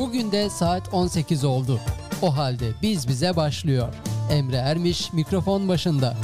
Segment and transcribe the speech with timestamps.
[0.00, 1.80] Bugün de saat 18 oldu.
[2.22, 3.94] O halde biz bize başlıyor.
[4.32, 6.16] Emre Ermiş mikrofon başında.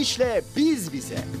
[0.00, 1.39] Ermiş'le Biz Bize.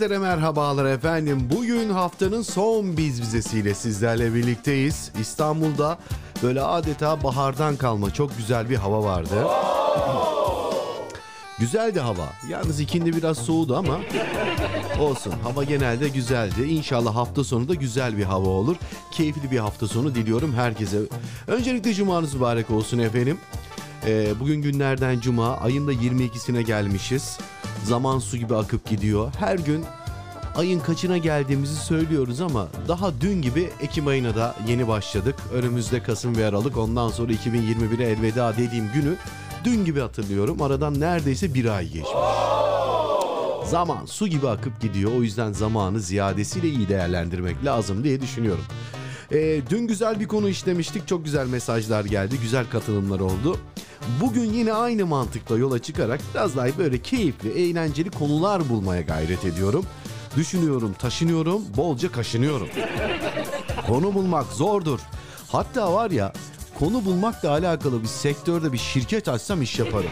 [0.00, 1.48] Herkeslere merhabalar efendim.
[1.56, 5.12] Bugün haftanın son biz vizesiyle sizlerle birlikteyiz.
[5.20, 5.98] İstanbul'da
[6.42, 9.46] böyle adeta bahardan kalma çok güzel bir hava vardı.
[11.58, 12.28] Güzeldi hava.
[12.48, 14.00] Yalnız ikindi biraz soğudu ama
[15.00, 15.34] olsun.
[15.42, 16.62] Hava genelde güzeldi.
[16.62, 18.76] İnşallah hafta sonu da güzel bir hava olur.
[19.10, 20.98] Keyifli bir hafta sonu diliyorum herkese.
[21.46, 23.38] Öncelikle cumanız mübarek olsun efendim.
[24.06, 25.56] Ee, bugün günlerden cuma.
[25.56, 27.38] Ayın da 22'sine gelmişiz.
[27.90, 29.32] Zaman su gibi akıp gidiyor.
[29.38, 29.84] Her gün
[30.56, 35.34] ayın kaçına geldiğimizi söylüyoruz ama daha dün gibi Ekim ayına da yeni başladık.
[35.52, 39.14] Önümüzde Kasım ve Aralık ondan sonra 2021'e elveda dediğim günü
[39.64, 40.62] dün gibi hatırlıyorum.
[40.62, 42.10] Aradan neredeyse bir ay geçmiş.
[43.64, 45.12] Zaman su gibi akıp gidiyor.
[45.18, 48.64] O yüzden zamanı ziyadesiyle iyi değerlendirmek lazım diye düşünüyorum.
[49.32, 51.08] Ee, dün güzel bir konu işlemiştik.
[51.08, 52.36] Çok güzel mesajlar geldi.
[52.42, 53.56] Güzel katılımlar oldu.
[54.20, 59.84] Bugün yine aynı mantıkla yola çıkarak biraz daha böyle keyifli, eğlenceli konular bulmaya gayret ediyorum.
[60.36, 62.68] Düşünüyorum, taşınıyorum, bolca kaşınıyorum.
[63.86, 65.00] Konu bulmak zordur.
[65.48, 66.32] Hatta var ya
[66.78, 70.10] konu bulmakla alakalı bir sektörde bir şirket açsam iş yaparım.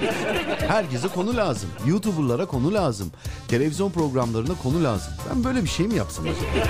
[0.68, 1.68] Herkese konu lazım.
[1.86, 3.10] YouTuber'lara konu lazım.
[3.48, 5.12] Televizyon programlarına konu lazım.
[5.30, 6.68] Ben böyle bir şey mi yapsam acaba?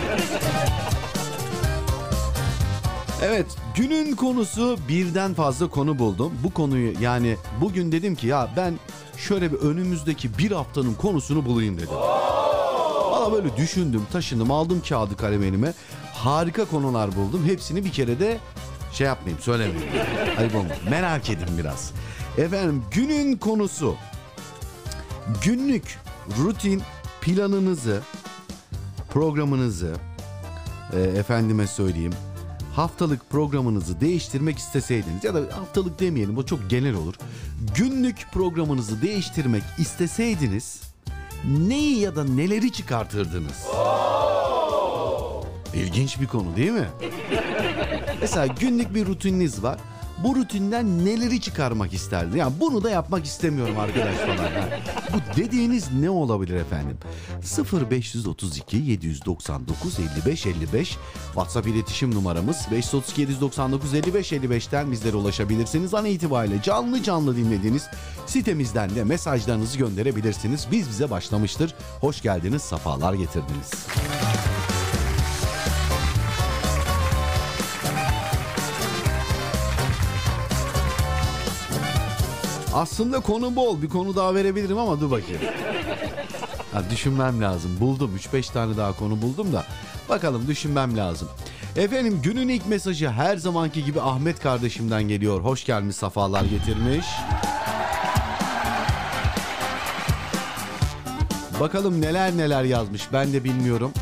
[3.22, 6.32] Evet günün konusu birden fazla konu buldum.
[6.44, 8.74] Bu konuyu yani bugün dedim ki ya ben
[9.16, 11.94] şöyle bir önümüzdeki bir haftanın konusunu bulayım dedim.
[13.10, 15.72] Valla böyle düşündüm taşındım aldım kağıdı kalem elime.
[16.14, 17.44] Harika konular buldum.
[17.46, 18.38] Hepsini bir kere de
[18.92, 19.92] şey yapmayayım söylemeyeyim.
[20.38, 20.76] Ayıp olmaz.
[20.90, 21.92] Merak edin biraz.
[22.38, 23.94] Efendim günün konusu.
[25.44, 25.98] Günlük
[26.38, 26.82] rutin
[27.20, 28.00] planınızı,
[29.10, 29.96] programınızı,
[30.92, 32.12] e, efendime söyleyeyim
[32.78, 37.14] haftalık programınızı değiştirmek isteseydiniz ya da haftalık demeyelim o çok genel olur.
[37.74, 40.80] Günlük programınızı değiştirmek isteseydiniz
[41.44, 43.66] neyi ya da neleri çıkartırdınız?
[45.74, 46.88] İlginç bir konu değil mi?
[48.20, 49.78] Mesela günlük bir rutininiz var.
[50.24, 52.38] Bu rutinden neleri çıkarmak isterdi?
[52.38, 54.52] Yani bunu da yapmak istemiyorum arkadaş falan.
[54.52, 54.70] Yani
[55.12, 56.98] bu dediğiniz ne olabilir efendim?
[57.90, 65.94] 0532 799 55 55 WhatsApp iletişim numaramız 532 799 55 55'ten bizlere ulaşabilirsiniz.
[65.94, 67.86] An itibariyle canlı canlı dinlediğiniz
[68.26, 70.66] sitemizden de mesajlarınızı gönderebilirsiniz.
[70.72, 71.74] Biz bize başlamıştır.
[72.00, 73.70] Hoş geldiniz, safalar getirdiniz.
[82.74, 83.82] Aslında konu bol.
[83.82, 85.40] Bir konu daha verebilirim ama dur bakayım.
[86.72, 87.76] Ha, düşünmem lazım.
[87.80, 88.16] Buldum.
[88.16, 89.64] 3-5 tane daha konu buldum da.
[90.08, 91.28] Bakalım düşünmem lazım.
[91.76, 95.40] Efendim günün ilk mesajı her zamanki gibi Ahmet kardeşimden geliyor.
[95.40, 97.06] Hoş gelmiş, safalar getirmiş.
[101.60, 103.92] Bakalım neler neler yazmış ben de bilmiyorum.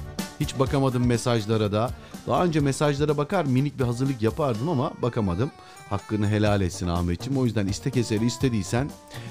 [0.40, 1.90] Hiç bakamadım mesajlara da.
[2.26, 5.50] Daha önce mesajlara bakar minik bir hazırlık yapardım ama bakamadım.
[5.90, 7.38] Hakkını helal etsin Ahmetciğim.
[7.38, 8.90] O yüzden istek eseri istediysen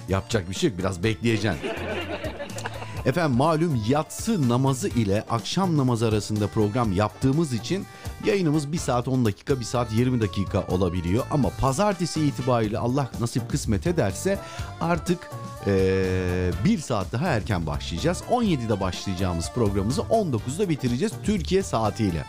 [0.09, 0.79] yapacak bir şey yok.
[0.79, 1.59] Biraz bekleyeceksin.
[3.05, 7.85] Efendim malum yatsı namazı ile akşam namazı arasında program yaptığımız için
[8.25, 11.23] yayınımız 1 saat 10 dakika 1 saat 20 dakika olabiliyor.
[11.31, 14.39] Ama pazartesi itibariyle Allah nasip kısmet ederse
[14.81, 15.31] artık
[15.67, 18.23] ee, bir saat daha erken başlayacağız.
[18.31, 22.25] 17'de başlayacağımız programımızı 19'da bitireceğiz Türkiye saatiyle.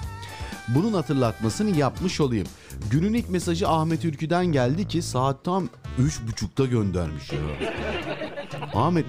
[0.68, 2.46] Bunun hatırlatmasını yapmış olayım.
[2.90, 5.68] Günün ilk mesajı Ahmet Ülkü'den geldi ki saat tam
[6.00, 7.38] 3.30'da göndermiş ya.
[8.74, 9.06] Ahmet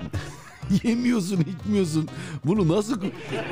[0.84, 2.08] yemiyorsun içmiyorsun.
[2.46, 3.02] Bunu nasıl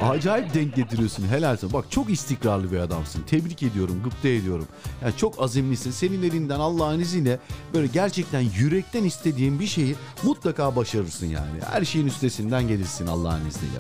[0.01, 1.73] acayip denk getiriyorsun helalse.
[1.73, 3.23] Bak çok istikrarlı bir adamsın.
[3.27, 4.67] Tebrik ediyorum, gıpta ediyorum.
[5.01, 5.91] Yani çok azimlisin.
[5.91, 7.39] Senin elinden Allah'ın izniyle
[7.73, 11.61] böyle gerçekten yürekten istediğin bir şeyi mutlaka başarırsın yani.
[11.71, 13.77] Her şeyin üstesinden gelirsin Allah'ın izniyle.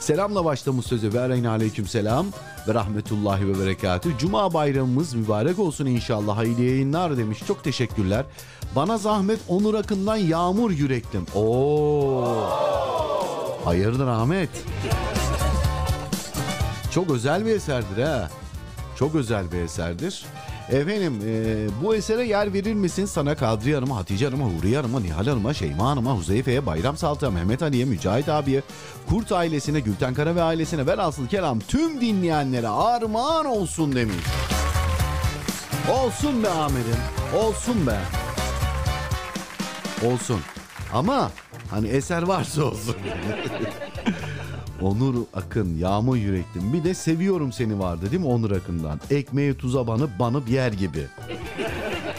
[0.00, 2.26] Selamla başlamış sözü ve aleyhine aleyküm selam
[2.68, 4.18] ve rahmetullahi ve berekatü.
[4.18, 6.36] Cuma bayramımız mübarek olsun inşallah.
[6.36, 7.38] Hayırlı yayınlar demiş.
[7.46, 8.24] Çok teşekkürler.
[8.76, 11.26] Bana zahmet Onur Akın'dan Yağmur Yüreklim.
[11.34, 12.48] Oo.
[13.64, 14.48] Hayırdır Ahmet?
[16.90, 18.30] Çok özel bir eserdir ha.
[18.96, 20.26] Çok özel bir eserdir.
[20.72, 25.26] Efendim e, bu esere yer verir misin sana Kadriye Hanım'a, Hatice Hanım'a, Huriye Hanım'a, Nihal
[25.26, 28.62] Hanım'a, Şeyma Hanım'a, Huzeyfe'ye, Bayram Saltı'ya, Mehmet Ali'ye, Mücahit abiye,
[29.08, 34.16] Kurt ailesine, Gülten Kara ve ailesine, velhasıl kelam tüm dinleyenlere armağan olsun demiş.
[35.92, 36.96] Olsun be Ahmet'im,
[37.38, 37.98] olsun be.
[40.06, 40.40] Olsun.
[40.92, 41.30] Ama
[41.70, 42.96] hani eser varsa olsun.
[44.80, 46.72] Onur Akın, Yağmur Yüreklim.
[46.72, 49.00] Bir de Seviyorum Seni vardı değil mi Onur Akın'dan?
[49.10, 51.06] Ekmeği tuza banıp banıp yer gibi.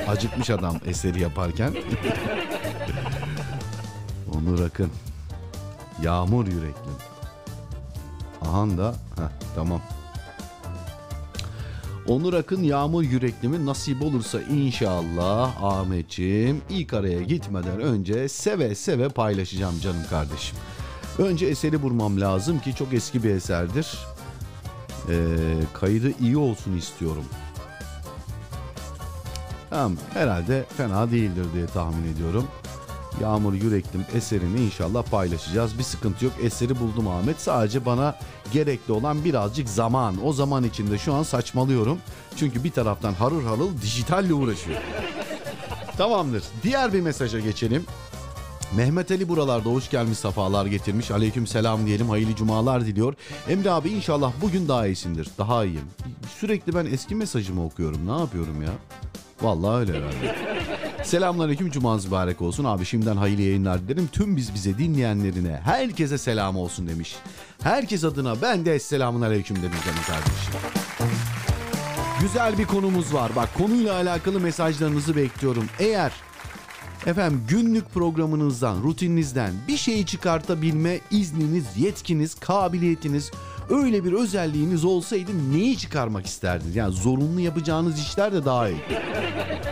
[0.07, 1.73] Acıkmış adam eseri yaparken.
[4.35, 4.89] Onur Akın.
[6.03, 6.93] Yağmur Yüreklim.
[8.41, 8.95] Ahan da.
[9.15, 9.81] Heh, tamam.
[12.07, 19.79] Onur Akın Yağmur Yüreklim'i nasip olursa inşallah Ahmetciğim ilk araya gitmeden önce seve seve paylaşacağım
[19.79, 20.57] canım kardeşim.
[21.19, 23.97] Önce eseri bulmam lazım ki çok eski bir eserdir.
[25.09, 25.35] Ee,
[25.73, 27.25] kaydı iyi olsun istiyorum.
[29.69, 32.47] Tamam herhalde fena değildir diye tahmin ediyorum.
[33.21, 35.77] Yağmur Yüreklim eserini inşallah paylaşacağız.
[35.77, 36.33] Bir sıkıntı yok.
[36.41, 37.41] Eseri buldum Ahmet.
[37.41, 38.15] Sadece bana
[38.51, 40.25] gerekli olan birazcık zaman.
[40.25, 41.97] O zaman içinde şu an saçmalıyorum.
[42.35, 44.77] Çünkü bir taraftan harır harıl dijitalle uğraşıyor.
[45.97, 46.43] Tamamdır.
[46.63, 47.85] Diğer bir mesaja geçelim.
[48.77, 51.11] Mehmet Ali buralarda hoş gelmiş safalar getirmiş.
[51.11, 52.09] Aleyküm selam diyelim.
[52.09, 53.13] Hayırlı cumalar diliyor.
[53.49, 55.27] Emre abi inşallah bugün daha iyisindir.
[55.37, 55.85] Daha iyiyim.
[56.39, 58.07] Sürekli ben eski mesajımı okuyorum.
[58.07, 58.69] Ne yapıyorum ya?
[59.41, 60.35] Vallahi öyle herhalde.
[61.03, 62.63] Selamünaleyküm cumanız mübarek olsun.
[62.63, 64.09] Abi şimdiden hayırlı yayınlar dilerim.
[64.11, 67.15] Tüm biz bize dinleyenlerine herkese selam olsun demiş.
[67.63, 70.53] Herkes adına ben de selamun aleyküm demiş canım kardeşim.
[72.21, 73.31] Güzel bir konumuz var.
[73.35, 75.65] Bak konuyla alakalı mesajlarınızı bekliyorum.
[75.79, 76.11] Eğer
[77.07, 83.31] efendim günlük programınızdan, rutininizden bir şeyi çıkartabilme izniniz, yetkiniz, kabiliyetiniz,
[83.69, 86.75] öyle bir özelliğiniz olsaydı neyi çıkarmak isterdiniz?
[86.75, 88.81] Yani zorunlu yapacağınız işler de daha iyi.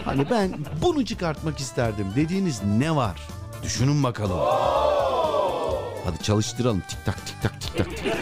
[0.06, 3.28] Hani ben bunu çıkartmak isterdim dediğiniz ne var?
[3.64, 4.40] Düşünün bakalım.
[6.06, 6.84] Hadi çalıştıralım.
[6.90, 7.98] Tik tak tik tak tik tak.
[7.98, 8.14] tik.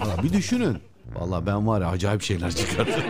[0.00, 0.78] Valla bir düşünün.
[1.14, 3.04] Valla ben var ya acayip şeyler çıkartırım.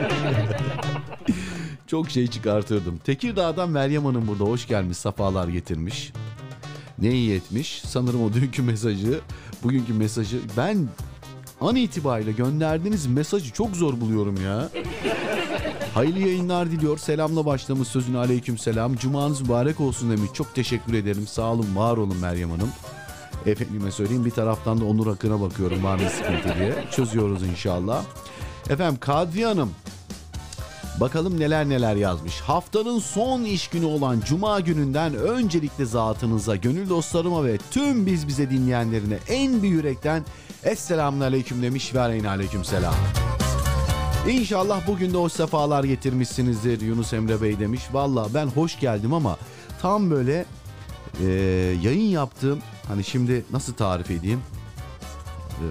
[1.92, 2.98] Çok şey çıkartırdım.
[2.98, 4.98] Tekirdağ'dan Meryem Hanım burada hoş gelmiş.
[4.98, 6.12] Safalar getirmiş.
[6.98, 7.82] Ne iyi etmiş.
[7.86, 9.20] Sanırım o dünkü mesajı,
[9.62, 10.40] bugünkü mesajı.
[10.56, 10.88] Ben
[11.60, 14.68] an itibariyle gönderdiğiniz mesajı çok zor buluyorum ya.
[15.94, 16.98] Hayırlı yayınlar diliyor.
[16.98, 18.96] Selamla başlamış sözüne aleyküm selam.
[18.96, 20.30] Cumanız mübarek olsun demiş.
[20.34, 21.26] Çok teşekkür ederim.
[21.26, 22.70] Sağ olun, var olun Meryem Hanım.
[23.46, 26.74] Efendime söyleyeyim bir taraftan da Onur Akın'a bakıyorum var mı sıkıntı diye.
[26.90, 28.04] Çözüyoruz inşallah.
[28.70, 29.70] Efendim Kadriye Hanım
[31.00, 32.40] Bakalım neler neler yazmış.
[32.40, 38.50] Haftanın son iş günü olan Cuma gününden öncelikle zatınıza, gönül dostlarıma ve tüm biz bize
[38.50, 40.24] dinleyenlerine en bir yürekten
[40.64, 42.94] Esselamun Aleyküm demiş ve aleyhine aleyküm selam.
[44.28, 47.82] İnşallah bugün de hoş sefalar getirmişsinizdir Yunus Emre Bey demiş.
[47.92, 49.36] Valla ben hoş geldim ama
[49.80, 50.44] tam böyle
[51.20, 51.26] e,
[51.82, 52.58] yayın yaptığım
[52.88, 54.40] hani şimdi nasıl tarif edeyim?
[55.50, 55.66] E,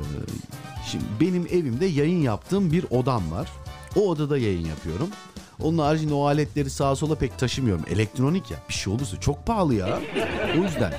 [0.91, 3.49] şimdi benim evimde yayın yaptığım bir odam var.
[3.95, 5.09] O odada yayın yapıyorum.
[5.61, 7.85] Onun haricinde o aletleri sağa sola pek taşımıyorum.
[7.89, 9.99] Elektronik ya bir şey olursa çok pahalı ya.
[10.59, 10.93] O yüzden.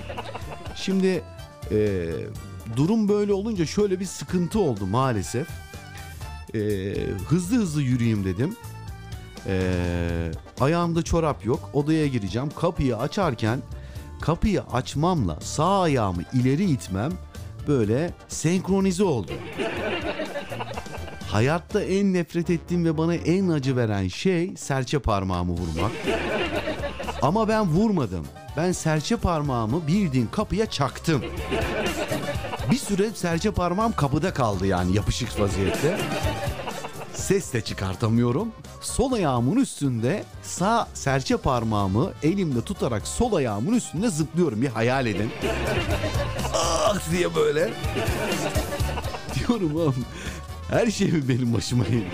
[0.76, 1.22] Şimdi
[1.70, 2.08] e,
[2.76, 5.48] durum böyle olunca şöyle bir sıkıntı oldu maalesef.
[6.54, 6.60] E,
[7.28, 8.56] hızlı hızlı yürüyeyim dedim.
[9.46, 9.72] E,
[10.60, 11.70] ayağımda çorap yok.
[11.72, 12.48] Odaya gireceğim.
[12.60, 13.62] Kapıyı açarken
[14.20, 17.12] kapıyı açmamla sağ ayağımı ileri itmem
[17.68, 19.32] böyle senkronize oldu.
[21.32, 25.92] Hayatta en nefret ettiğim ve bana en acı veren şey serçe parmağımı vurmak.
[27.22, 28.26] Ama ben vurmadım.
[28.56, 31.22] Ben serçe parmağımı bildiğin kapıya çaktım.
[32.70, 35.98] Bir süre serçe parmağım kapıda kaldı yani yapışık vaziyette.
[37.14, 38.48] Ses de çıkartamıyorum.
[38.80, 44.62] Sol ayağımın üstünde sağ serçe parmağımı elimde tutarak sol ayağımın üstünde zıplıyorum.
[44.62, 45.30] Bir hayal edin.
[46.54, 47.72] Ah diye böyle.
[49.34, 50.04] Diyorum oğlum
[50.72, 52.06] her şey mi benim başıma geliyor?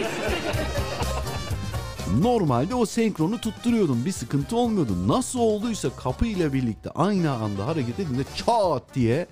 [2.20, 4.04] Normalde o senkronu tutturuyordum.
[4.04, 5.08] Bir sıkıntı olmuyordu.
[5.08, 9.26] Nasıl olduysa kapıyla birlikte aynı anda hareket edince çat diye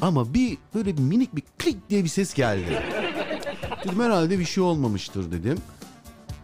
[0.00, 2.82] ama bir böyle bir minik bir klik diye bir ses geldi.
[3.84, 5.58] Dedim herhalde bir şey olmamıştır dedim.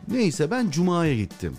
[0.08, 1.56] Neyse ben Cuma'ya gittim.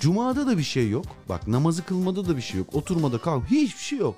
[0.00, 1.04] Cuma'da da bir şey yok.
[1.28, 2.74] Bak namazı kılmada da bir şey yok.
[2.74, 4.16] Oturmada kalk hiçbir şey yok.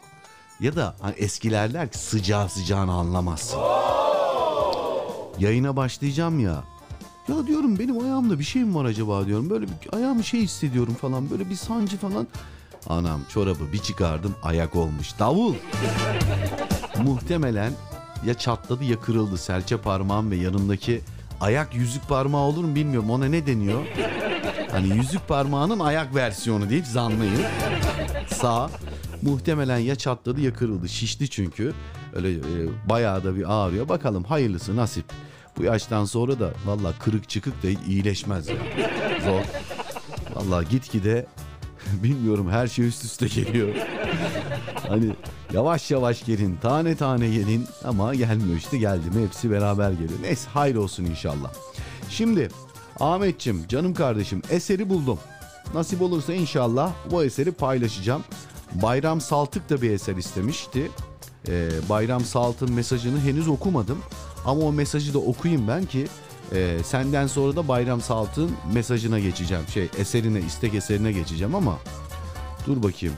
[0.61, 3.59] Ya da hani eskiler der ki sıcağı sıcağını anlamazsın.
[5.39, 6.65] Yayına başlayacağım ya.
[7.29, 9.51] Ya diyorum benim ayağımda bir şey mi var acaba diyorum.
[9.51, 11.31] Böyle bir ayağımı şey hissediyorum falan.
[11.31, 12.27] Böyle bir sancı falan.
[12.89, 15.19] Anam çorabı bir çıkardım ayak olmuş.
[15.19, 15.55] Davul.
[17.05, 17.73] Muhtemelen
[18.27, 19.39] ya çatladı ya kırıldı.
[19.39, 21.01] Serçe parmağım ve yanındaki
[21.41, 23.11] ayak yüzük parmağı olur mu bilmiyorum.
[23.11, 23.87] Ona ne deniyor?
[24.71, 27.43] Hani yüzük parmağının ayak versiyonu deyip zanlayın.
[28.35, 28.71] Sağ
[29.23, 30.89] muhtemelen ya çatladı ya kırıldı.
[30.89, 31.75] Şişti çünkü.
[32.13, 32.41] Öyle e,
[32.89, 33.89] bayağı da bir ağrıyor.
[33.89, 35.05] Bakalım hayırlısı nasip.
[35.59, 38.57] Bu yaştan sonra da valla kırık çıkık da iyileşmez ya.
[39.25, 39.43] Zor.
[40.35, 41.27] Valla gitgide
[42.03, 43.69] bilmiyorum her şey üst üste geliyor.
[44.89, 45.13] hani
[45.53, 50.19] yavaş yavaş gelin, tane tane gelin ama gelmiyor işte geldi mi hepsi beraber geliyor.
[50.23, 51.53] Neyse hayır olsun inşallah.
[52.11, 52.49] Şimdi
[53.01, 55.19] Ahmetçim canım kardeşim eseri buldum.
[55.75, 58.25] Nasip olursa inşallah bu eseri paylaşacağım.
[58.73, 60.91] Bayram Saltık da bir eser istemişti.
[61.49, 63.99] Ee, Bayram Salt'ın mesajını henüz okumadım.
[64.49, 66.07] Ama o mesajı da okuyayım ben ki
[66.53, 69.65] e, senden sonra da Bayram Salt'ın mesajına geçeceğim.
[69.75, 71.79] Şey eserine, istek eserine geçeceğim ama
[72.67, 73.15] dur bakayım.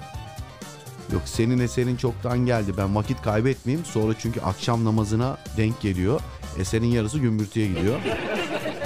[1.12, 2.74] Yok senin eserin çoktan geldi.
[2.76, 3.86] Ben vakit kaybetmeyeyim.
[3.86, 6.20] Sonra çünkü akşam namazına denk geliyor.
[6.58, 8.00] Eserin yarısı gümbürtüye gidiyor.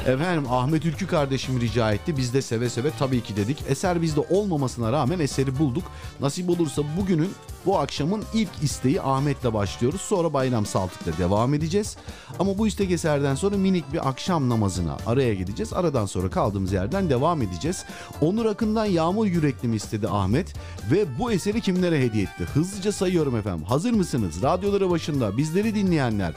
[0.06, 2.16] Efendim Ahmet Ülkü kardeşim rica etti.
[2.16, 3.58] Biz de seve seve tabii ki dedik.
[3.68, 5.84] Eser bizde olmamasına rağmen eseri bulduk.
[6.20, 7.30] Nasip olursa bugünün
[7.66, 10.00] bu akşamın ilk isteği Ahmet'le başlıyoruz.
[10.00, 11.96] Sonra Bayram Saltık'la devam edeceğiz.
[12.38, 15.72] Ama bu istek eserden sonra minik bir akşam namazına araya gideceğiz.
[15.72, 17.84] Aradan sonra kaldığımız yerden devam edeceğiz.
[18.20, 20.54] Onur Akın'dan Yağmur Yürekli mi istedi Ahmet?
[20.90, 22.44] Ve bu eseri kimlere hediye etti?
[22.54, 23.64] Hızlıca sayıyorum efendim.
[23.64, 24.42] Hazır mısınız?
[24.42, 26.34] Radyoları başında bizleri dinleyenler.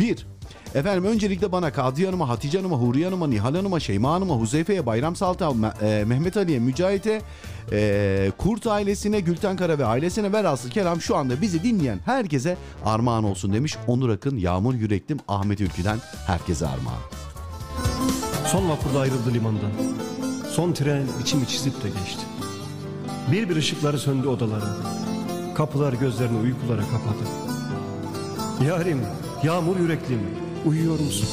[0.00, 0.26] 1.
[0.74, 5.16] Efendim öncelikle bana Kadriye Hanım'a, Hatice Hanım'a, Huriye Hanım'a, Nihal Hanım'a, Şeyma Hanım'a, Huzeyfe'ye, Bayram
[5.16, 7.22] Salt'a, Me- e, Mehmet Ali'ye, Mücahit'e,
[7.72, 13.24] e, Kurt ailesine, Gülten Kara ve ailesine velhasıl kelam şu anda bizi dinleyen herkese armağan
[13.24, 17.00] olsun demiş Onur Akın, Yağmur Yüreklim, Ahmet Ülkü'den herkese armağan.
[18.46, 19.70] Son vapurda ayrıldı limandan.
[20.50, 22.22] Son tren içimi çizip de geçti.
[23.32, 24.76] Bir bir ışıkları söndü odalara.
[25.54, 27.24] Kapılar gözlerini uykulara kapadı.
[28.68, 29.00] Yarim,
[29.42, 30.20] yağmur yüreklim,
[30.64, 31.28] uyuyor musun?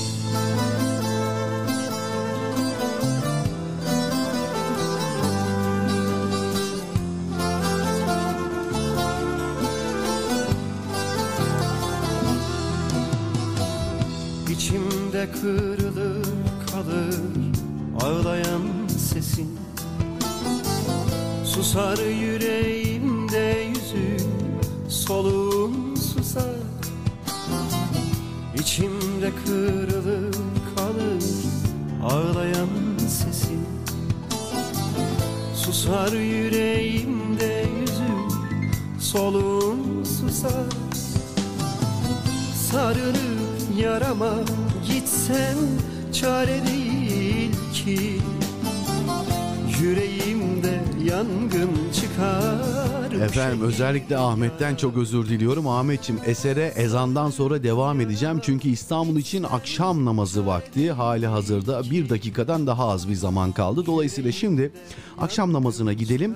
[53.62, 55.68] Özellikle Ahmet'ten çok özür diliyorum.
[55.68, 58.40] Ahmetçim esere ezandan sonra devam edeceğim.
[58.44, 63.86] Çünkü İstanbul için akşam namazı vakti hali hazırda bir dakikadan daha az bir zaman kaldı.
[63.86, 64.72] Dolayısıyla şimdi
[65.20, 66.36] akşam namazına gidelim.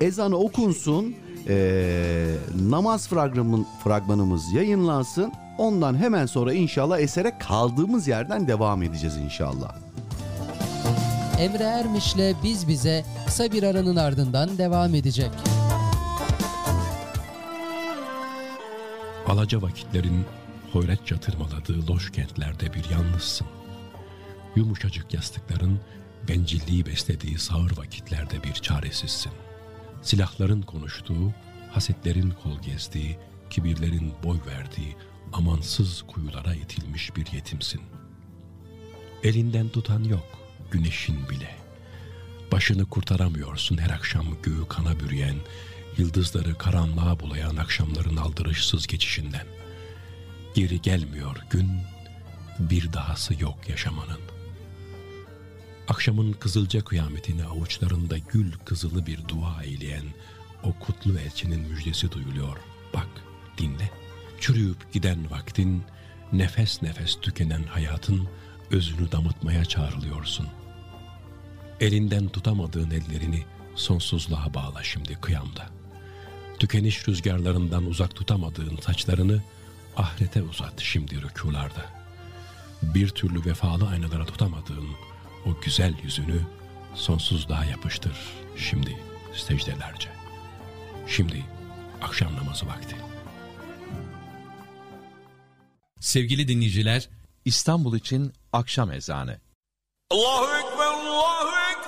[0.00, 1.14] Ezanı okunsun.
[1.50, 2.34] ee,
[2.68, 5.32] namaz fragmanın, fragmanımız yayınlansın.
[5.58, 9.74] Ondan hemen sonra inşallah esere kaldığımız yerden devam edeceğiz inşallah.
[11.38, 15.30] Emre Ermiş'le Biz Bize kısa bir aranın ardından devam edecek.
[19.28, 20.24] Alaca vakitlerin
[20.72, 23.46] hoyratça tırmaladığı loş kentlerde bir yalnızsın.
[24.56, 25.80] Yumuşacık yastıkların
[26.28, 29.32] bencilliği beslediği sağır vakitlerde bir çaresizsin.
[30.02, 31.32] Silahların konuştuğu,
[31.70, 33.18] hasetlerin kol gezdiği,
[33.50, 34.96] kibirlerin boy verdiği
[35.32, 37.82] amansız kuyulara itilmiş bir yetimsin.
[39.22, 40.38] Elinden tutan yok,
[40.70, 41.50] güneşin bile.
[42.52, 45.36] Başını kurtaramıyorsun her akşam göğü kana bürüyen,
[45.98, 49.46] yıldızları karanlığa bulayan akşamların aldırışsız geçişinden.
[50.54, 51.70] Geri gelmiyor gün,
[52.58, 54.20] bir dahası yok yaşamanın.
[55.88, 60.04] Akşamın kızılca kıyametini avuçlarında gül kızılı bir dua eyleyen
[60.62, 62.56] o kutlu elçinin müjdesi duyuluyor.
[62.94, 63.08] Bak,
[63.58, 63.90] dinle.
[64.40, 65.82] Çürüyüp giden vaktin,
[66.32, 68.28] nefes nefes tükenen hayatın
[68.70, 70.48] özünü damıtmaya çağrılıyorsun.
[71.80, 75.77] Elinden tutamadığın ellerini sonsuzluğa bağla şimdi kıyamda.
[76.58, 79.42] Tükeniş rüzgarlarından uzak tutamadığın saçlarını
[79.96, 81.86] ahirete uzat şimdi rükularda.
[82.82, 84.88] Bir türlü vefalı aynalara tutamadığın
[85.46, 86.40] o güzel yüzünü
[86.94, 88.12] sonsuzluğa yapıştır
[88.56, 88.96] şimdi
[89.34, 90.08] secdelerce.
[91.06, 91.44] Şimdi
[92.02, 92.96] akşam namazı vakti.
[96.00, 97.08] Sevgili dinleyiciler,
[97.44, 99.40] İstanbul için akşam ezanı.
[100.10, 101.87] Allahu Ekber, Allahu Ekber.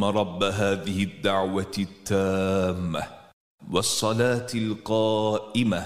[0.00, 3.02] اللهم رب هذه الدعوة التامة
[3.70, 5.82] والصلاة القائمة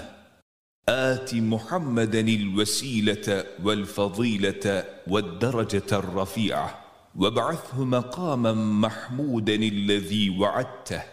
[0.89, 6.69] آت محمدا الوسيلة والفضيلة والدرجة الرفيعة
[7.15, 11.03] وابعثه مقاما محمودا الذي وعدته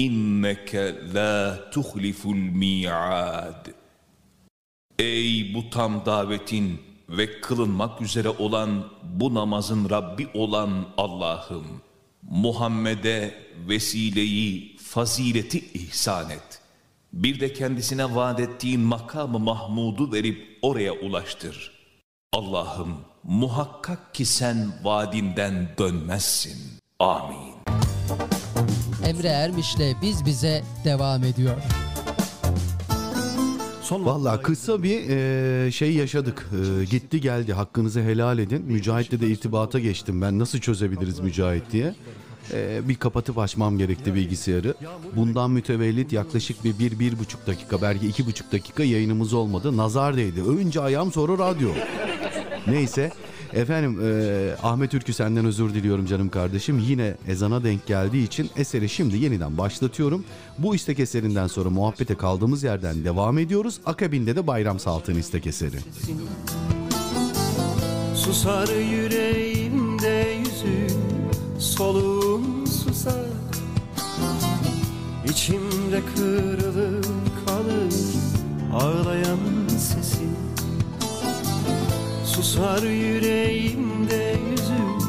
[0.00, 0.74] إنك
[1.14, 3.74] لا تخلف الميعاد
[4.98, 11.66] Ey bu tam davetin ve kılınmak üzere olan bu namazın Rabbi olan Allah'ım!
[12.29, 13.33] Muhammed'e
[13.67, 16.61] vesileyi, fazileti ihsan et.
[17.13, 21.71] Bir de kendisine vaat ettiğin makamı Mahmud'u verip oraya ulaştır.
[22.33, 26.57] Allah'ım muhakkak ki sen vaadinden dönmezsin.
[26.99, 27.53] Amin.
[29.05, 31.57] Emre Ermiş'le Biz Bize devam ediyor.
[33.89, 36.49] Son Valla kısa bir e, şey yaşadık.
[36.81, 38.65] E, gitti geldi hakkınızı helal edin.
[38.65, 41.95] Mücahit'le de irtibata geçtim ben nasıl çözebiliriz Mücahit diye.
[42.53, 44.73] E, bir kapatıp açmam gerekti bilgisayarı.
[45.15, 49.77] Bundan mütevellit yaklaşık bir, bir, bir buçuk dakika belki iki buçuk dakika yayınımız olmadı.
[49.77, 50.43] Nazar değdi.
[50.43, 51.69] Önce ayağım sonra radyo.
[52.67, 53.11] Neyse.
[53.53, 56.79] Efendim e, Ahmet Ürkü senden özür diliyorum canım kardeşim.
[56.79, 60.23] Yine ezana denk geldiği için eseri şimdi yeniden başlatıyorum.
[60.57, 63.79] Bu istek eserinden sonra muhabbete kaldığımız yerden devam ediyoruz.
[63.85, 65.77] Akabinde de Bayram Saltın istek eseri.
[68.15, 70.99] Susar yüreğimde yüzün
[71.59, 73.25] Soluğum susar
[75.29, 77.05] İçimde kırılıp
[77.45, 77.93] kalır
[78.73, 80.38] Ağlayan sesin
[82.41, 84.99] Susar yüreğimde yüzün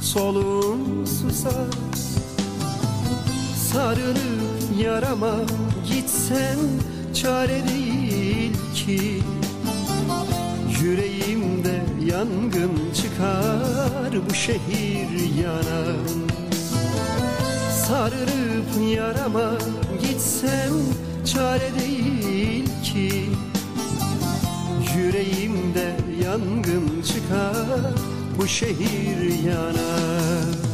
[0.00, 1.74] Soluğum susar.
[3.72, 5.34] Sarılıp yarama
[5.88, 6.58] gitsen
[7.14, 9.22] Çare değil ki.
[10.82, 15.96] Yüreğimde yangın çıkar bu şehir yanar.
[17.86, 19.52] Sarılıp yarama
[20.02, 20.72] gitsem
[21.24, 23.24] çare değil ki
[24.96, 27.94] Yüreğimde yangın çıkar
[28.38, 30.70] bu şehir yanar.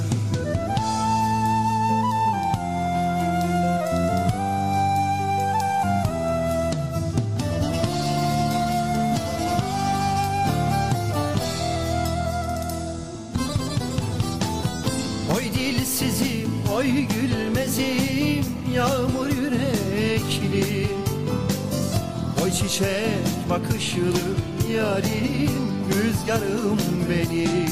[15.37, 20.86] Oy dilsizim, oy gülmezim Yağmur yürekli
[22.57, 24.13] çiçek bakışlı
[24.73, 26.79] yarim Rüzgarım
[27.11, 27.71] benim.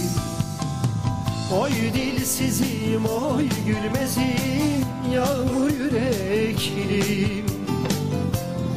[1.61, 7.45] Oy dilsizim, oy gülmezim Yağmur yürekli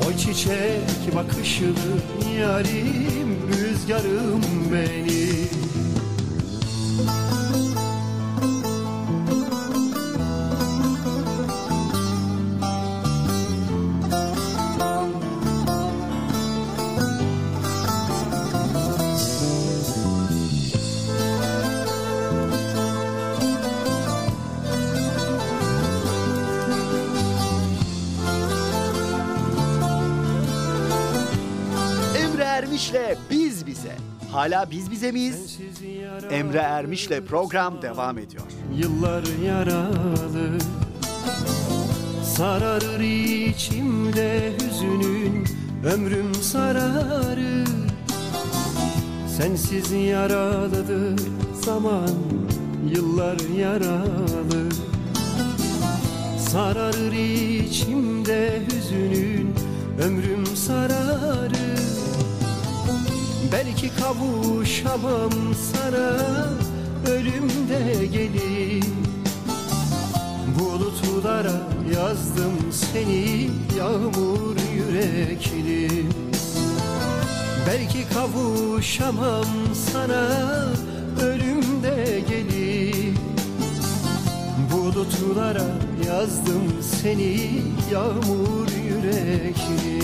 [0.07, 1.73] Oy çiçek bakışlı
[2.39, 4.41] yarim Rüzgarım
[4.73, 5.56] benim
[34.37, 35.59] Hala biz bize miyiz?
[36.31, 38.43] Emre Ermiş'le program devam ediyor.
[38.75, 40.57] Yıllar yaralı
[42.23, 45.45] Sararır içimde hüzünün
[45.85, 47.67] Ömrüm sararır
[49.37, 51.21] Sensiz yaralıdır
[51.65, 52.09] zaman
[52.95, 54.69] Yıllar yaralı
[56.49, 59.55] Sararır içimde hüzünün
[60.01, 62.06] ömrüm sararır
[63.51, 65.31] Belki kavuşamam
[65.73, 66.17] sana
[67.11, 68.83] ölümde gelir.
[70.59, 71.61] Bulutlara
[71.95, 76.05] yazdım seni yağmur yürekli.
[77.67, 79.45] Belki kavuşamam
[79.93, 80.27] sana
[81.21, 83.15] ölümde gelir.
[84.71, 85.67] Bulutlara
[86.07, 86.63] yazdım
[87.01, 89.96] seni yağmur yürekli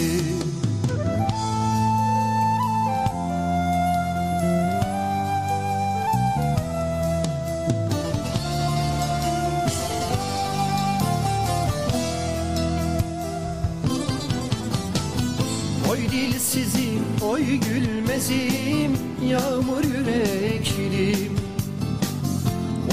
[18.30, 18.98] gülmezim,
[19.30, 21.38] yağmur yüreklim.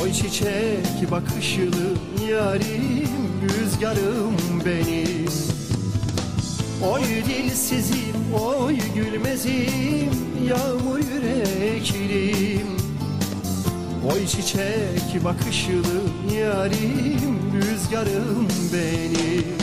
[0.03, 1.97] Oy çiçek bakışlı
[2.31, 3.09] yarim,
[3.43, 5.31] rüzgarım benim.
[6.93, 10.11] Oy dilsizim, oy gülmezim,
[10.49, 12.67] yağmur yüreklim.
[14.13, 16.01] Oy çiçek bakışlı
[16.35, 19.61] yarim, rüzgarım benim.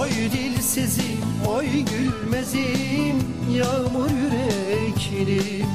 [0.00, 3.16] Oy dilsizim, oy gülmezim,
[3.52, 5.66] yağmur yüreklim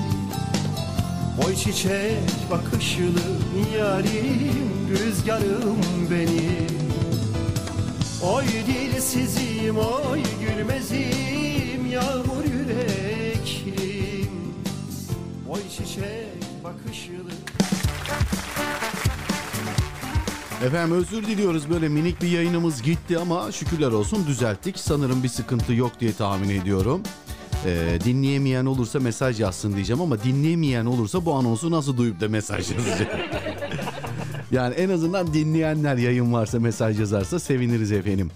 [1.47, 3.21] Oy çiçek bakışlı
[3.77, 5.77] yarim, rüzgarım
[6.11, 6.81] benim.
[8.23, 14.31] Oy dilsizim, oy gülmezim, yağmur yüreklim
[15.49, 17.30] Oy çiçek bakışlı
[20.65, 24.79] Efendim özür diliyoruz böyle minik bir yayınımız gitti ama şükürler olsun düzelttik.
[24.79, 27.01] Sanırım bir sıkıntı yok diye tahmin ediyorum.
[27.65, 32.71] Ee, dinleyemeyen olursa mesaj yazsın diyeceğim ama dinleyemeyen olursa bu anonsu nasıl duyup da mesaj
[32.71, 33.11] yazacak?
[34.51, 38.31] yani en azından dinleyenler yayın varsa mesaj yazarsa seviniriz efendim.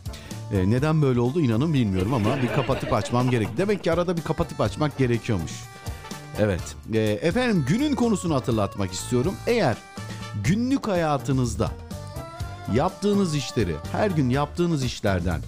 [0.54, 3.48] Ee, neden böyle oldu inanın bilmiyorum ama bir kapatıp açmam gerek.
[3.58, 5.52] Demek ki arada bir kapatıp açmak gerekiyormuş.
[6.40, 6.76] Evet.
[6.94, 9.34] Ee, efendim günün konusunu hatırlatmak istiyorum.
[9.48, 9.78] Eğer
[10.44, 11.72] günlük hayatınızda
[12.74, 15.42] yaptığınız işleri, her gün yaptığınız işlerden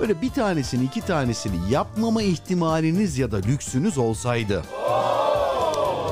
[0.00, 4.62] böyle bir tanesini, iki tanesini yapmama ihtimaliniz ya da lüksünüz olsaydı.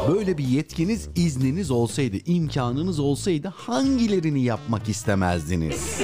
[0.08, 6.00] Böyle bir yetkiniz, izniniz olsaydı, imkanınız olsaydı hangilerini yapmak istemezdiniz?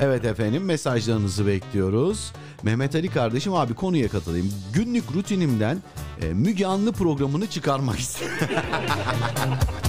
[0.00, 2.32] Evet efendim mesajlarınızı bekliyoruz.
[2.62, 4.52] Mehmet Ali kardeşim abi konuya katılayım.
[4.72, 5.78] Günlük rutinimden
[6.22, 8.36] e, Müge Anlı programını çıkarmak istiyorum.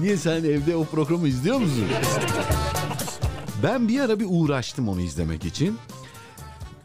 [0.00, 1.84] Niye sen evde o programı izliyor musun?
[3.62, 5.78] Ben bir ara bir uğraştım onu izlemek için.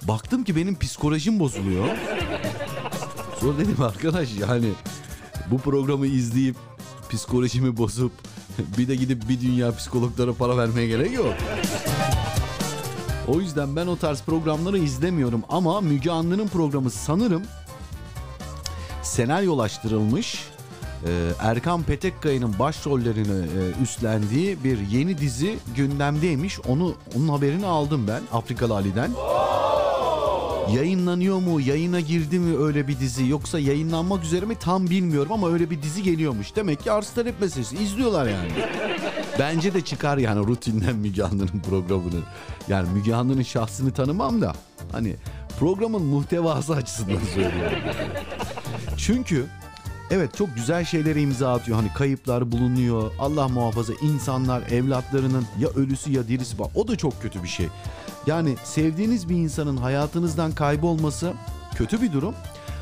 [0.04, 1.88] Baktım ki benim psikolojim bozuluyor.
[3.40, 4.70] Sonra dedim arkadaş yani
[5.52, 6.56] bu programı izleyip
[7.10, 8.12] psikolojimi bozup
[8.78, 11.34] bir de gidip bir dünya psikologlara para vermeye gerek yok.
[13.28, 17.44] O yüzden ben o tarz programları izlemiyorum ama Müge Anlı'nın programı sanırım
[19.04, 20.55] senaryolaştırılmış
[21.40, 26.60] Erkan Petekkaya'nın başrollerini e, üstlendiği bir yeni dizi gündemdeymiş.
[26.60, 29.12] Onu onun haberini aldım ben Afrikalı Ali'den.
[30.74, 35.52] Yayınlanıyor mu, yayına girdi mi öyle bir dizi yoksa yayınlanmak üzere mi tam bilmiyorum ama
[35.52, 36.56] öyle bir dizi geliyormuş.
[36.56, 38.52] Demek ki arz talep meselesi izliyorlar yani.
[39.40, 42.22] Bence de çıkar yani rutinden Müge Anlı'nın programını.
[42.68, 44.54] Yani Müge Anlı'nın şahsını tanımam da
[44.92, 45.16] hani
[45.60, 47.78] programın muhtevası açısından söylüyorum.
[48.98, 49.46] Çünkü
[50.12, 51.78] Evet çok güzel şeylere imza atıyor.
[51.78, 53.12] Hani kayıplar bulunuyor.
[53.20, 56.68] Allah muhafaza insanlar evlatlarının ya ölüsü ya dirisi var.
[56.76, 57.68] O da çok kötü bir şey.
[58.28, 61.34] Yani sevdiğiniz bir insanın hayatınızdan kaybolması
[61.76, 62.34] kötü bir durum.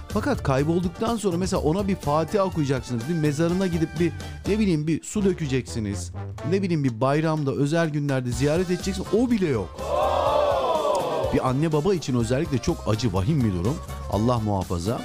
[0.10, 3.10] Fakat kaybolduktan sonra mesela ona bir Fatiha okuyacaksınız.
[3.10, 4.12] Bir mezarına gidip bir
[4.48, 6.12] ne bileyim bir su dökeceksiniz.
[6.50, 9.08] Ne bileyim bir bayramda özel günlerde ziyaret edeceksiniz.
[9.14, 9.80] O bile yok.
[11.34, 13.76] Bir anne baba için özellikle çok acı vahim bir durum.
[14.12, 15.02] Allah muhafaza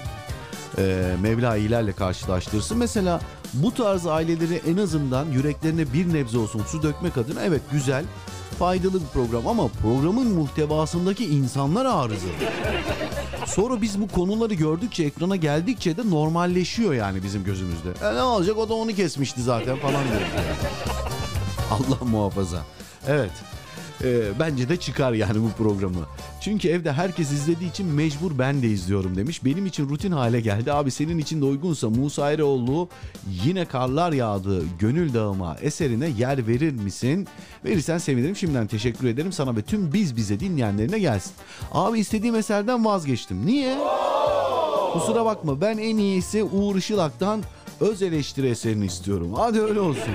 [0.79, 2.79] e, Mevla iyilerle karşılaştırsın.
[2.79, 3.21] Mesela
[3.55, 8.05] bu tarz aileleri en azından yüreklerine bir nebze olsun su dökmek adına evet güzel,
[8.59, 12.31] faydalı bir program ama programın muhtevasındaki insanlar arızalı.
[13.47, 17.89] Sonra biz bu konuları gördükçe ekrana geldikçe de normalleşiyor yani bizim gözümüzde.
[18.03, 20.29] E ne olacak o da onu kesmişti zaten falan diyoruz.
[21.71, 22.63] Allah muhafaza.
[23.09, 23.31] Evet.
[24.05, 26.07] Ee, bence de çıkar yani bu programı.
[26.41, 29.45] Çünkü evde herkes izlediği için mecbur ben de izliyorum demiş.
[29.45, 30.73] Benim için rutin hale geldi.
[30.73, 32.89] Abi senin için de uygunsa Musa Eroğlu
[33.45, 37.29] yine karlar yağdı gönül dağıma eserine yer verir misin?
[37.65, 38.37] Verirsen sevinirim.
[38.37, 41.33] Şimdiden teşekkür ederim sana ve tüm biz bize dinleyenlerine gelsin.
[41.73, 43.47] Abi istediğim eserden vazgeçtim.
[43.47, 43.79] Niye?
[44.93, 47.43] Kusura bakma ben en iyisi Uğur Işılak'tan
[47.81, 49.35] öz eleştiri eserini istiyorum.
[49.37, 50.15] Hadi öyle olsun.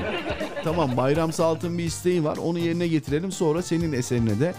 [0.64, 2.38] tamam Bayram Salt'ın bir isteği var.
[2.38, 3.32] Onu yerine getirelim.
[3.32, 4.54] Sonra senin eserine de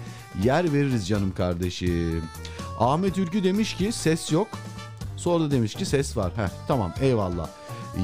[0.44, 2.22] yer veririz canım kardeşim.
[2.78, 4.48] Ahmet Ülkü demiş ki ses yok.
[5.16, 6.32] Sonra da demiş ki ses var.
[6.36, 7.48] Heh, tamam eyvallah.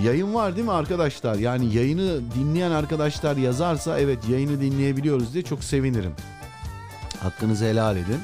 [0.04, 1.34] Yayın var değil mi arkadaşlar?
[1.34, 6.12] Yani yayını dinleyen arkadaşlar yazarsa evet yayını dinleyebiliyoruz diye çok sevinirim.
[7.22, 8.20] Hakkınızı helal edin.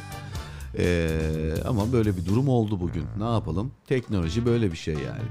[0.79, 1.19] Ee,
[1.69, 3.05] ama böyle bir durum oldu bugün.
[3.19, 3.73] Ne yapalım?
[3.87, 5.29] Teknoloji böyle bir şey yani.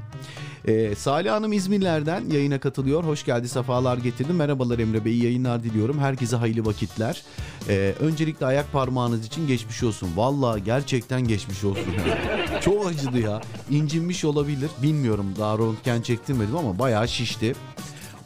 [0.67, 3.03] Ee, Salih Hanım İzmirler'den yayına katılıyor.
[3.03, 4.35] Hoş geldi, sefalar getirdim.
[4.35, 5.99] Merhabalar Emre Bey, iyi yayınlar diliyorum.
[5.99, 7.23] Herkese hayırlı vakitler.
[7.69, 10.09] Ee, öncelikle ayak parmağınız için geçmiş olsun.
[10.15, 11.93] Valla gerçekten geçmiş olsun.
[12.61, 13.41] Çok acıdı ya.
[13.69, 14.69] İncinmiş olabilir.
[14.81, 17.55] Bilmiyorum daha röntgen çektirmedim ama bayağı şişti.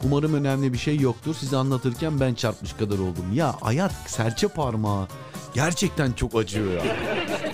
[0.04, 1.34] Umarım önemli bir şey yoktur.
[1.34, 3.32] Size anlatırken ben çarpmış kadar oldum.
[3.34, 5.08] Ya ayak serçe parmağı
[5.54, 6.82] gerçekten çok acıyor ya.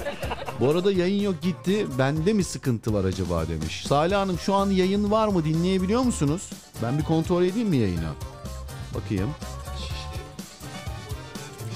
[0.61, 1.87] Bu arada yayın yok gitti.
[1.99, 3.85] Bende mi sıkıntı var acaba demiş.
[3.89, 6.51] Salih Hanım şu an yayın var mı dinleyebiliyor musunuz?
[6.83, 8.11] Ben bir kontrol edeyim mi yayını?
[8.95, 9.31] Bakayım.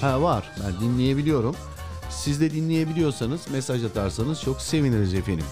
[0.01, 0.51] Ha var.
[0.63, 1.55] Ben dinleyebiliyorum.
[2.09, 5.45] Siz de dinleyebiliyorsanız mesaj atarsanız çok seviniriz efendim.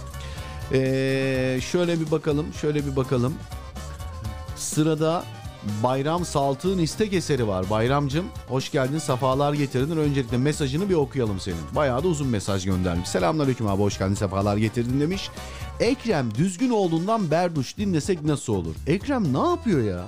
[0.74, 2.54] Ee, şöyle bir bakalım.
[2.62, 3.34] Şöyle bir bakalım.
[4.56, 5.24] Sırada
[5.84, 7.70] Bayram Saltık'ın istek eseri var.
[7.70, 9.98] Bayramcım hoş geldin sefalar getirdin.
[9.98, 11.58] Öncelikle mesajını bir okuyalım senin.
[11.76, 13.10] Bayağı da uzun mesaj göndermiş.
[13.10, 15.30] Selamünaleyküm abi hoş geldin sefalar getirdin demiş.
[15.80, 18.76] Ekrem düzgün olduğundan Berduş dinlesek nasıl olur?
[18.88, 20.04] Ekrem ne yapıyor ya?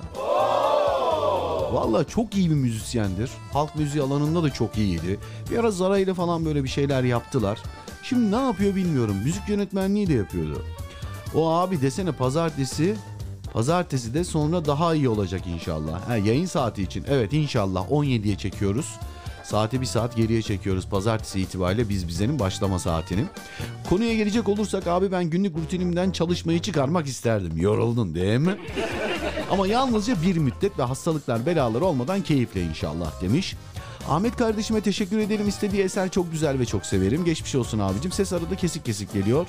[1.72, 3.30] Valla çok iyi bir müzisyendir.
[3.52, 5.18] Halk müziği alanında da çok iyiydi.
[5.50, 7.58] Bir ara Zara ile falan böyle bir şeyler yaptılar.
[8.02, 9.16] Şimdi ne yapıyor bilmiyorum.
[9.24, 10.62] Müzik yönetmenliği de yapıyordu.
[11.34, 12.96] O abi desene pazartesi
[13.52, 16.08] Pazartesi de sonra daha iyi olacak inşallah.
[16.08, 18.86] Ha, yayın saati için evet inşallah 17'ye çekiyoruz.
[19.44, 23.24] Saati bir saat geriye çekiyoruz pazartesi itibariyle biz bizenin başlama saatini.
[23.88, 27.56] Konuya gelecek olursak abi ben günlük rutinimden çalışmayı çıkarmak isterdim.
[27.56, 28.56] Yoruldun değil mi?
[29.50, 33.56] Ama yalnızca bir müddet ve hastalıklar belalar olmadan keyifle inşallah demiş.
[34.08, 35.48] Ahmet kardeşime teşekkür ederim.
[35.48, 37.24] İstediği eser çok güzel ve çok severim.
[37.24, 38.12] Geçmiş olsun abicim.
[38.12, 39.46] Ses arada kesik kesik geliyor.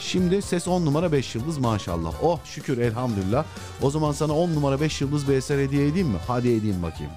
[0.00, 2.12] Şimdi ses 10 numara 5 yıldız maşallah.
[2.22, 3.44] Oh şükür elhamdülillah.
[3.82, 6.18] O zaman sana 10 numara 5 yıldız eser hediye edeyim mi?
[6.26, 7.12] Hadi edeyim bakayım.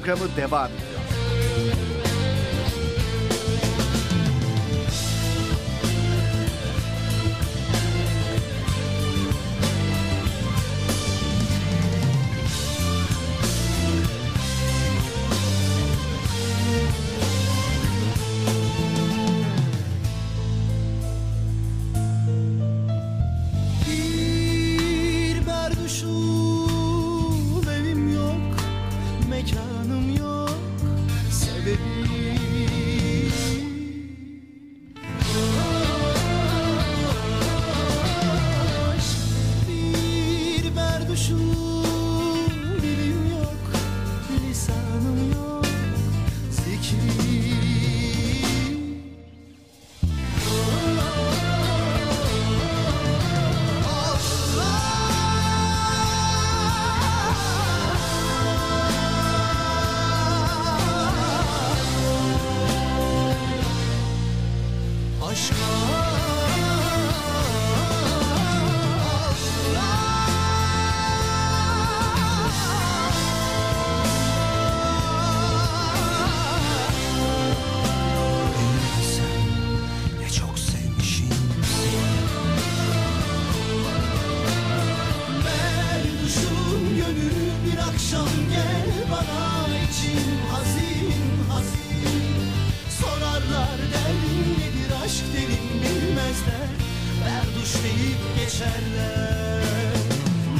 [0.00, 0.69] Programı devam
[87.94, 92.36] akşam gel bana için hazin hazin.
[93.00, 96.68] Sorarlar derdin nedir aşk derin bilmezler.
[97.24, 99.94] Berduş deyip geçerler.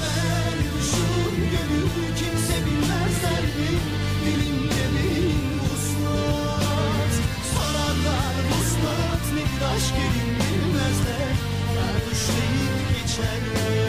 [0.01, 3.81] Berduşum gönül kimse bilmez derdin
[4.25, 7.13] Dilimde benim vuslat
[7.53, 11.35] Sorarlar vuslat nedir aşk derin bilmezler.
[11.77, 13.80] Berduş deyip elleri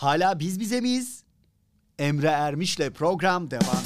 [0.00, 1.22] Hala biz bize miyiz?
[1.98, 3.82] Emre Ermiş'le program devam.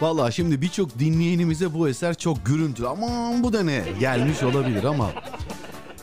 [0.00, 2.88] Valla şimdi birçok dinleyenimize bu eser çok gürültülü.
[2.88, 3.84] Aman bu da ne?
[4.00, 5.10] Gelmiş olabilir ama.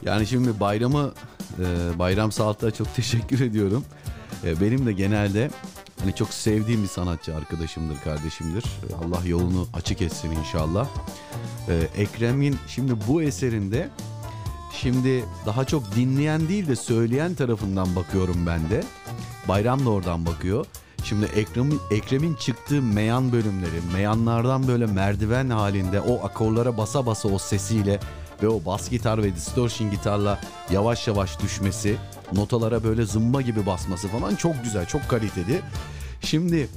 [0.06, 1.14] Yani şimdi bayramı,
[1.60, 3.86] e, Bayram Saat'ta çok teşekkür ediyorum.
[4.44, 5.52] E, benim de genelde
[6.00, 8.64] hani çok sevdiğim bir sanatçı arkadaşımdır, kardeşimdir.
[9.04, 10.88] Allah yolunu açık etsin inşallah.
[11.68, 13.90] E, Ekrem'in şimdi bu eserinde
[14.82, 18.84] şimdi daha çok dinleyen değil de söyleyen tarafından bakıyorum ben de.
[19.48, 20.66] Bayram da oradan bakıyor.
[21.04, 27.38] Şimdi Ekrem'in Ekrem'in çıktığı meyan bölümleri, meyanlardan böyle merdiven halinde o akorlara basa basa o
[27.38, 28.00] sesiyle
[28.44, 30.40] ve o bas gitar ve distortion gitarla
[30.72, 31.96] yavaş yavaş düşmesi,
[32.34, 35.62] notalara böyle zımba gibi basması falan çok güzel, çok kaliteli.
[36.24, 36.68] Şimdi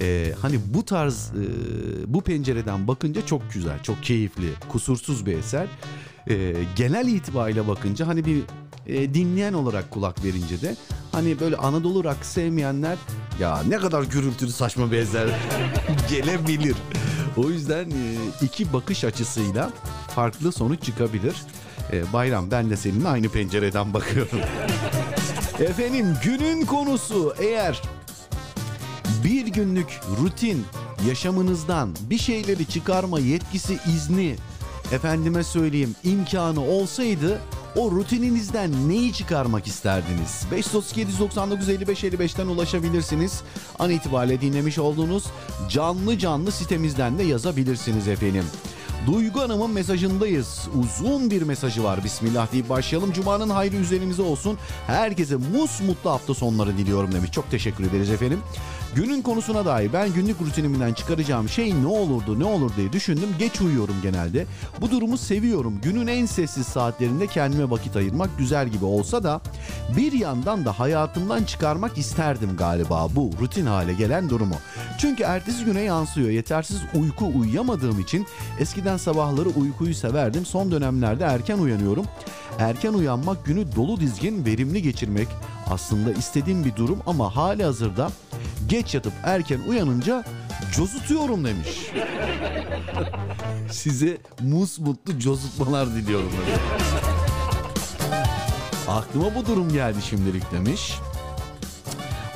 [0.00, 1.44] e, hani bu tarz e,
[2.14, 5.66] bu pencereden bakınca çok güzel, çok keyifli, kusursuz bir eser.
[6.30, 8.42] E, genel itibariyle bakınca hani bir
[8.86, 10.76] e, dinleyen olarak kulak verince de
[11.12, 12.98] hani böyle Anadolu rock sevmeyenler
[13.40, 15.28] ya ne kadar gürültülü saçma eser
[16.10, 16.76] gelebilir.
[17.36, 19.70] O yüzden e, iki bakış açısıyla
[20.14, 21.34] farklı sonuç çıkabilir.
[21.92, 24.38] E, Bayram ben de seninle aynı pencereden bakıyorum.
[25.60, 27.82] Efendim günün konusu eğer
[29.24, 30.64] bir günlük rutin
[31.08, 34.36] yaşamınızdan bir şeyleri çıkarma yetkisi izni
[34.92, 37.40] efendime söyleyeyim imkanı olsaydı
[37.76, 40.46] o rutininizden neyi çıkarmak isterdiniz?
[40.52, 41.12] 537
[41.72, 43.42] 55 55'ten ulaşabilirsiniz.
[43.78, 45.24] An itibariyle dinlemiş olduğunuz
[45.68, 48.44] canlı canlı sitemizden de yazabilirsiniz efendim.
[49.06, 50.68] Duygu Hanım'ın mesajındayız.
[50.82, 52.04] Uzun bir mesajı var.
[52.04, 53.12] Bismillah deyip başlayalım.
[53.12, 54.58] Cuma'nın hayrı üzerimize olsun.
[54.86, 57.30] Herkese mus mutlu hafta sonları diliyorum demiş.
[57.30, 58.40] Çok teşekkür ederiz efendim.
[58.94, 63.28] Günün konusuna dair ben günlük rutinimden çıkaracağım şey ne olurdu ne olur diye düşündüm.
[63.38, 64.46] Geç uyuyorum genelde.
[64.80, 65.80] Bu durumu seviyorum.
[65.82, 69.40] Günün en sessiz saatlerinde kendime vakit ayırmak güzel gibi olsa da
[69.96, 74.54] bir yandan da hayatımdan çıkarmak isterdim galiba bu rutin hale gelen durumu.
[74.98, 76.30] Çünkü ertesi güne yansıyor.
[76.30, 78.26] Yetersiz uyku uyuyamadığım için
[78.58, 80.46] eskiden sabahları uykuyu severdim.
[80.46, 82.06] Son dönemlerde erken uyanıyorum.
[82.58, 85.28] Erken uyanmak günü dolu dizgin verimli geçirmek
[85.70, 88.10] aslında istediğim bir durum ama hali hazırda
[88.68, 90.24] geç yatıp erken uyanınca
[90.76, 91.90] cozutuyorum demiş.
[93.70, 96.32] Size mus mutlu cozutmalar diliyorum.
[98.88, 100.94] Aklıma bu durum geldi şimdilik demiş.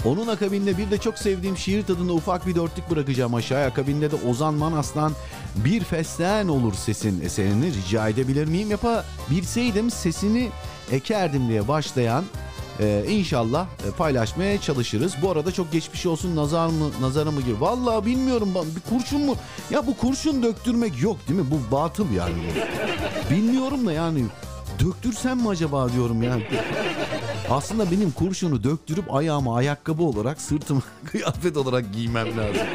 [0.04, 3.66] Onun akabinde bir de çok sevdiğim şiir tadında ufak bir dörtlük bırakacağım aşağıya.
[3.66, 5.12] Akabinde de Ozan Manas'tan
[5.56, 8.70] bir fesleğen olur sesin eserini rica edebilir miyim?
[8.70, 10.48] Yapabilseydim sesini
[10.92, 12.24] ekerdim diye başlayan
[12.80, 15.14] ee, inşallah e, paylaşmaya çalışırız.
[15.22, 17.60] Bu arada çok geçmiş olsun nazar mı nazara mı gibi.
[17.60, 19.36] Vallahi bilmiyorum bir kurşun mu?
[19.70, 21.46] Ya bu kurşun döktürmek yok değil mi?
[21.50, 22.32] Bu batıl yani.
[23.30, 24.24] Bilmiyorum da yani
[24.80, 26.38] döktürsem mi acaba diyorum ya.
[27.50, 32.66] Aslında benim kurşunu döktürüp ayağıma ayakkabı olarak sırtıma kıyafet olarak giymem lazım.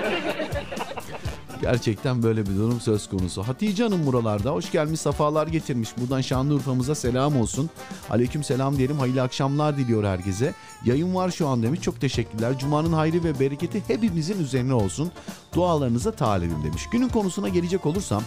[1.61, 3.43] Gerçekten böyle bir durum söz konusu.
[3.43, 4.51] Hatice Hanım buralarda.
[4.51, 5.89] Hoş gelmiş, safalar getirmiş.
[5.97, 7.69] Buradan Şanlıurfa'mıza selam olsun.
[8.09, 8.99] Aleyküm selam diyelim.
[8.99, 10.53] Hayırlı akşamlar diliyor herkese.
[10.85, 11.81] Yayın var şu an demiş.
[11.81, 12.59] Çok teşekkürler.
[12.59, 15.11] Cumanın hayrı ve bereketi hepimizin üzerine olsun.
[15.55, 16.83] Dualarınıza talibim demiş.
[16.91, 18.23] Günün konusuna gelecek olursam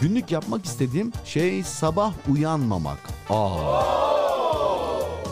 [0.00, 2.98] günlük yapmak istediğim şey sabah uyanmamak.
[3.30, 3.82] Aa.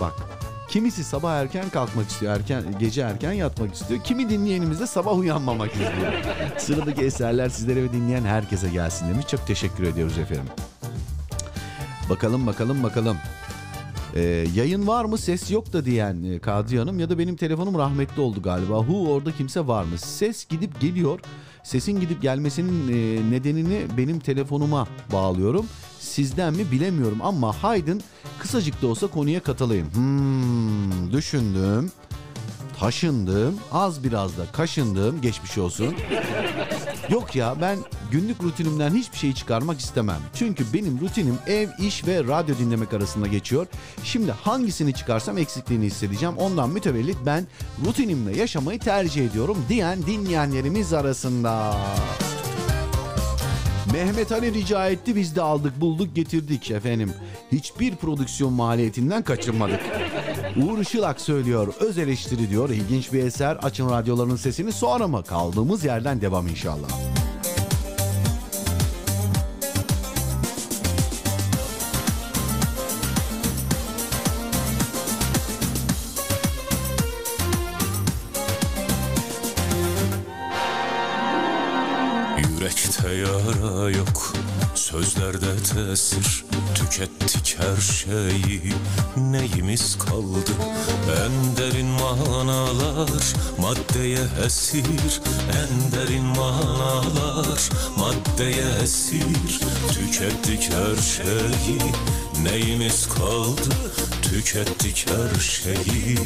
[0.01, 0.36] Bak
[0.69, 4.05] Kimisi sabah erken kalkmak istiyor, erken gece erken yatmak istiyor.
[4.05, 6.13] Kimi dinleyenimiz de sabah uyanmamak istiyor.
[6.59, 9.27] Sıradaki eserler sizlere ve dinleyen herkese gelsin demiş.
[9.27, 10.47] Çok teşekkür ediyoruz efendim.
[12.11, 13.17] Bakalım bakalım bakalım.
[14.15, 14.21] Ee,
[14.55, 18.23] yayın var mı ses yok da diyen e, Kadriye Hanım ya da benim telefonum rahmetli
[18.23, 18.79] oldu galiba.
[18.79, 19.99] Hu orada kimse var mı?
[19.99, 21.21] Ses gidip geliyor.
[21.67, 25.67] Sesin gidip gelmesinin e, nedenini benim telefonuma bağlıyorum.
[26.01, 28.03] Sizden mi bilemiyorum ama Haydın
[28.39, 29.95] kısacık da olsa konuya katılayım.
[29.95, 31.93] Hmm, düşündüm,
[32.81, 35.95] taşındım, az biraz da kaşındım geçmiş olsun.
[37.11, 37.79] Yok ya ben
[38.11, 40.21] günlük rutinimden hiçbir şey çıkarmak istemem.
[40.35, 43.67] Çünkü benim rutinim ev, iş ve radyo dinlemek arasında geçiyor.
[44.05, 46.37] Şimdi hangisini çıkarsam eksikliğini hissedeceğim.
[46.37, 47.47] Ondan mütevellit ben
[47.87, 51.77] rutinimle yaşamayı tercih ediyorum diyen dinleyenlerimiz arasında.
[53.93, 57.13] Mehmet Ali rica etti biz de aldık bulduk getirdik efendim.
[57.53, 59.81] Hiçbir prodüksiyon maliyetinden kaçırmadık.
[60.57, 65.85] Uğur Işılak söylüyor öz eleştiri diyor ilginç bir eser açın radyoların sesini sonra mı kaldığımız
[65.85, 66.89] yerden devam inşallah.
[83.17, 84.33] Yara yok,
[84.75, 86.45] sözlerde tesir
[86.77, 88.73] Tükettik her şeyi,
[89.17, 90.51] neyimiz kaldı?
[91.11, 95.21] En derin manalar, maddeye esir.
[95.53, 99.61] En derin manalar, maddeye esir.
[99.93, 101.93] Tükettik her şeyi,
[102.43, 103.75] neyimiz kaldı?
[104.23, 106.19] Tükettik her şeyi,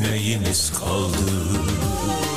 [0.00, 2.35] neyimiz kaldı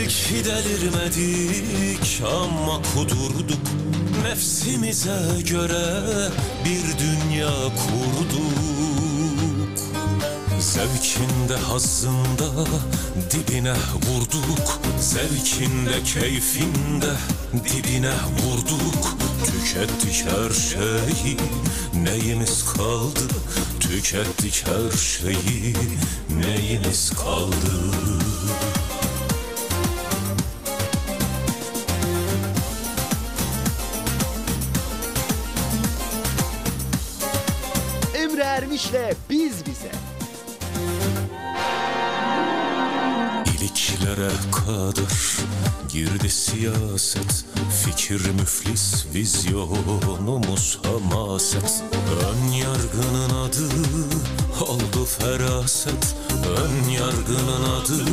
[0.00, 3.58] Belki delirmedik ama kudurduk.
[4.22, 5.20] Nefsimize
[5.50, 6.02] göre
[6.64, 8.58] bir dünya kurduk.
[10.60, 12.66] Zevkinde hazzında
[13.30, 14.80] dibine vurduk.
[15.00, 17.12] Zevkinde keyfinde
[17.52, 19.16] dibine vurduk.
[19.44, 21.36] Tükettik her şeyi
[22.04, 23.20] neyimiz kaldı?
[23.80, 25.74] Tükettik her şeyi
[26.30, 28.09] neyimiz kaldı
[38.80, 39.92] Ermiş'le Biz Bize.
[43.46, 45.36] İliklere kadar
[45.88, 47.44] girdi siyaset.
[47.84, 51.82] Fikir müflis vizyonumuz hamaset.
[52.22, 53.68] Ön yargının adı
[54.60, 56.16] oldu feraset.
[56.58, 58.04] Ön yargının adı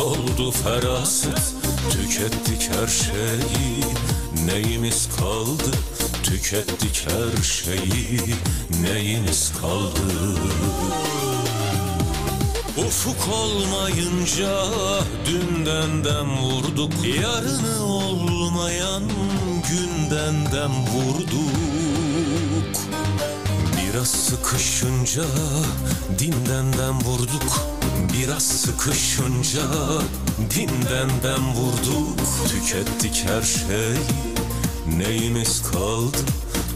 [0.00, 1.54] oldu feraset.
[1.90, 3.84] Tükettik her şeyi
[4.46, 5.70] neyimiz kaldı
[6.22, 8.20] Tükettik her şeyi
[8.82, 10.00] neyimiz kaldı?
[12.86, 14.64] Ufuk olmayınca
[15.26, 16.92] dünden dem vurduk.
[17.22, 19.02] Yarını olmayan
[19.68, 21.58] günden dem vurduk.
[23.76, 25.24] Biraz sıkışınca
[26.18, 27.60] dinden dem vurduk.
[28.12, 29.62] Biraz sıkışınca
[30.54, 32.18] dinden dem vurduk.
[32.48, 33.98] Tükettik her şeyi
[34.98, 36.16] neyimiz kaldı?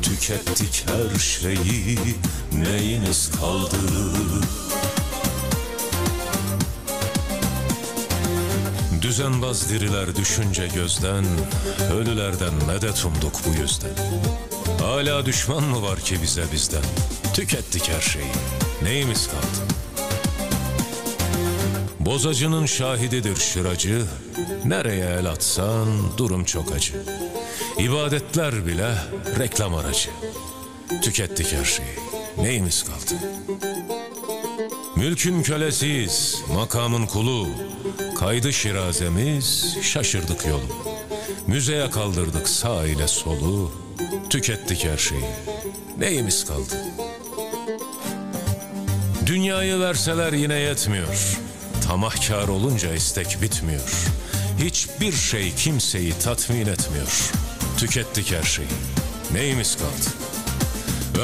[0.02, 1.98] Tükettik her şeyi.
[2.52, 3.76] Neyimiz kaldı?
[9.02, 11.24] Düzenbaz diriler düşünce gözden
[11.94, 13.90] Ölülerden medet umduk bu yüzden.
[14.80, 16.82] Hala düşman mı var ki bize bizden?
[17.34, 18.32] Tükettik her şeyi.
[18.82, 19.72] Neyimiz kaldı?
[22.00, 24.02] Bozacının şahididir şıracı.
[24.64, 25.88] Nereye el atsan
[26.18, 26.94] durum çok acı
[27.82, 28.94] İbadetler bile
[29.38, 30.10] reklam aracı
[31.02, 31.96] Tükettik her şeyi
[32.38, 33.20] Neyimiz kaldı
[34.96, 37.48] Mülkün kölesiyiz, makamın kulu.
[38.18, 40.96] Kaydı şirazemiz, şaşırdık yolu.
[41.46, 43.72] Müzeye kaldırdık sağ ile solu.
[44.30, 45.24] Tükettik her şeyi.
[45.98, 46.76] Neyimiz kaldı?
[49.26, 51.38] Dünyayı verseler yine yetmiyor.
[51.86, 53.90] Tamahkar olunca istek bitmiyor.
[54.58, 57.32] Hiçbir şey kimseyi tatmin etmiyor.
[57.82, 58.68] Tükettik her şeyi.
[59.32, 60.16] Neyimiz kaldı?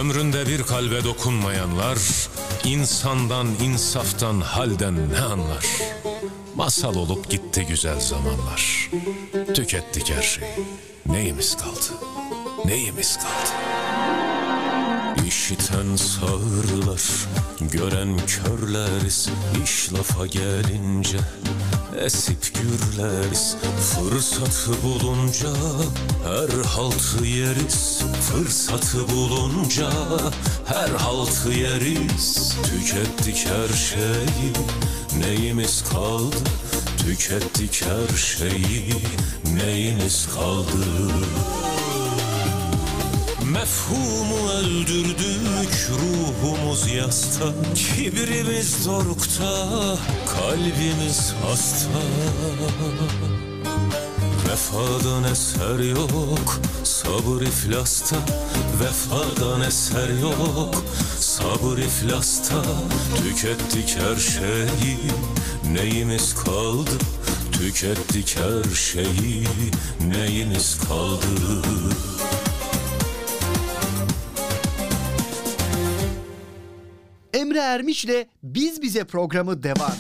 [0.01, 1.99] Ömründe bir kalbe dokunmayanlar
[2.65, 5.67] insandan, insaftan, halden ne anlar?
[6.55, 8.91] Masal olup gitti güzel zamanlar.
[9.55, 10.51] Tükettik her şeyi.
[11.07, 12.05] Neyimiz kaldı?
[12.65, 13.51] Neyimiz kaldı?
[15.27, 17.03] İşiten sağırlar
[17.61, 19.29] Gören körleriz
[19.65, 21.19] iş lafa gelince
[22.01, 25.49] Esip gürleriz Fırsatı bulunca
[26.25, 28.03] Her haltı yeriz.
[28.21, 29.91] Fırsatı bulunca
[30.67, 32.57] Her haltı yeriz.
[32.63, 34.53] Tükettik her şeyi
[35.19, 36.37] Neyimiz kaldı?
[36.99, 38.95] Tükettik her şeyi
[39.55, 40.87] Neyimiz kaldı
[43.53, 47.45] Mefhumu öldürdük ruhumuz yasta.
[47.75, 49.97] Kibrimiz dorukta
[50.27, 52.01] kalbimiz hasta.
[54.49, 58.17] Vefadan eser yok sabır iflasta.
[58.81, 60.85] Vefadan eser yok
[61.21, 62.63] sabır iflasta.
[63.17, 64.99] Tükettik her şeyi
[65.73, 66.99] neyimiz kaldı?
[67.53, 69.45] Tükettik her şeyi
[70.09, 71.63] neyimiz kaldı
[77.49, 79.93] Emre Ermiş'le Biz Bize programı devam.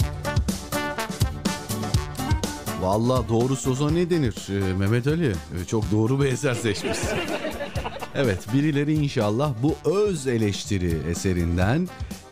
[2.81, 5.29] Valla doğru söze ne denir Ee, Mehmet Ali?
[5.29, 7.09] Ee, Çok doğru bir eser seçmişsin.
[8.15, 11.89] evet birileri inşallah bu öz eleştiri eserinden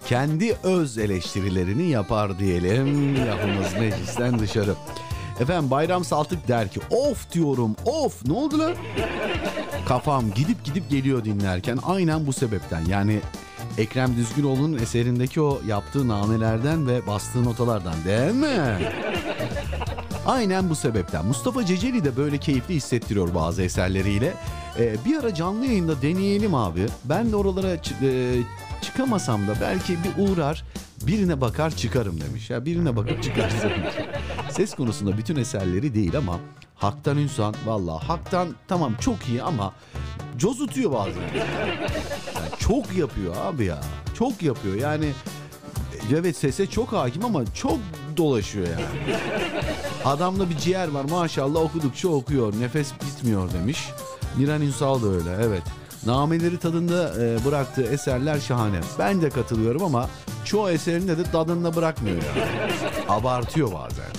[0.07, 3.17] kendi öz eleştirilerini yapar diyelim.
[3.27, 4.75] Lafımız meclisten dışarı.
[5.41, 8.75] Efendim Bayram Saltık der ki of diyorum of ne oldu lan?
[9.89, 13.21] Kafam gidip gidip geliyor dinlerken aynen bu sebepten yani
[13.79, 18.79] Ekrem Düzgünoğlu'nun eserindeki o yaptığı namelerden ve bastığı notalardan değil mi?
[20.27, 21.27] Aynen bu sebepten.
[21.27, 24.35] Mustafa Ceceli de böyle keyifli hissettiriyor bazı eserleriyle.
[24.79, 26.87] Ee, bir ara canlı yayında deneyelim abi.
[27.05, 28.35] Ben de oralara e,
[28.83, 30.65] çıkamasam da belki bir uğrar
[31.07, 32.51] birine bakar çıkarım demiş.
[32.51, 33.55] Ya birine bakıp demiş.
[34.51, 36.41] Ses konusunda bütün eserleri değil ama
[36.77, 39.73] Haktan Ünsan valla Haktan tamam çok iyi ama
[40.37, 41.21] cozutuyor bazen.
[41.21, 41.79] Yani
[42.59, 43.81] çok yapıyor abi ya.
[44.19, 45.13] Çok yapıyor yani.
[46.15, 47.79] Evet sese çok hakim ama çok
[48.17, 49.17] dolaşıyor yani.
[50.05, 52.55] Adamda bir ciğer var maşallah okudukça okuyor.
[52.61, 53.89] Nefes bitmiyor demiş.
[54.37, 55.63] Miran Ünsal da öyle evet.
[56.07, 58.81] Nameleri tadında e, bıraktığı eserler şahane.
[58.99, 60.09] Ben de katılıyorum ama
[60.45, 62.47] çoğu eserinde de tadında bırakmıyor yani.
[63.09, 64.16] Abartıyor bazen.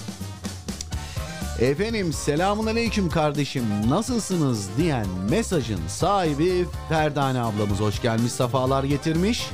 [1.59, 9.49] Efendim selamun aleyküm kardeşim nasılsınız diyen mesajın sahibi Ferdane ablamız hoş gelmiş sefalar getirmiş.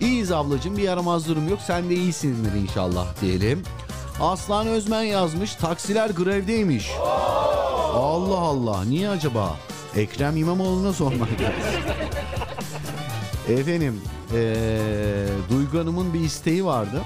[0.00, 3.62] İyiyiz ablacığım bir yaramaz durum yok sen de iyisindir inşallah diyelim.
[4.20, 6.90] Aslan Özmen yazmış taksiler grevdeymiş.
[7.94, 9.56] Allah Allah niye acaba?
[9.96, 11.82] Ekrem İmamoğlu'na sormak lazım.
[13.48, 14.00] Efendim
[14.34, 17.02] eee Duygu Hanım'ın bir isteği vardı.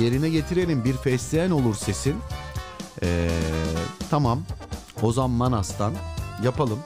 [0.00, 2.14] Yerine getirelim bir fesleğen olur sesin.
[3.02, 3.28] Ee,
[4.10, 4.42] tamam.
[5.02, 5.92] Ozan Manas'tan
[6.42, 6.78] yapalım.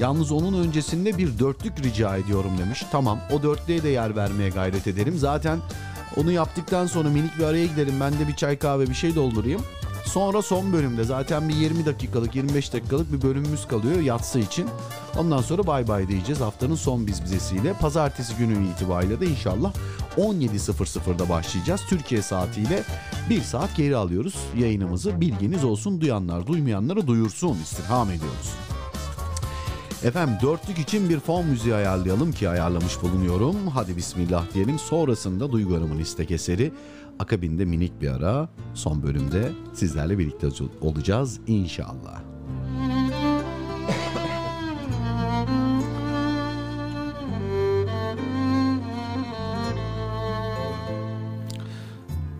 [0.00, 2.84] Yalnız onun öncesinde bir dörtlük rica ediyorum demiş.
[2.92, 5.18] Tamam o dörtlüğe de yer vermeye gayret ederim.
[5.18, 5.58] Zaten
[6.16, 7.94] onu yaptıktan sonra minik bir araya gidelim.
[8.00, 9.62] Ben de bir çay kahve bir şey doldurayım.
[10.12, 14.68] Sonra son bölümde zaten bir 20 dakikalık 25 dakikalık bir bölümümüz kalıyor yatsı için.
[15.18, 17.72] Ondan sonra bay bay diyeceğiz haftanın son biz bizesiyle.
[17.72, 19.72] Pazartesi günü itibariyle de inşallah
[20.16, 21.80] 17.00'da başlayacağız.
[21.88, 22.82] Türkiye saatiyle
[23.30, 25.20] bir saat geri alıyoruz yayınımızı.
[25.20, 28.54] Bilginiz olsun duyanlar duymayanlara duyursun istirham ediyoruz.
[30.04, 33.56] Efendim dörtlük için bir fon müziği ayarlayalım ki ayarlamış bulunuyorum.
[33.74, 34.78] Hadi bismillah diyelim.
[34.78, 36.72] Sonrasında Duygu Hanım'ın istek eseri.
[37.20, 38.48] Akabinde minik bir ara.
[38.74, 40.48] Son bölümde sizlerle birlikte
[40.80, 42.22] olacağız inşallah.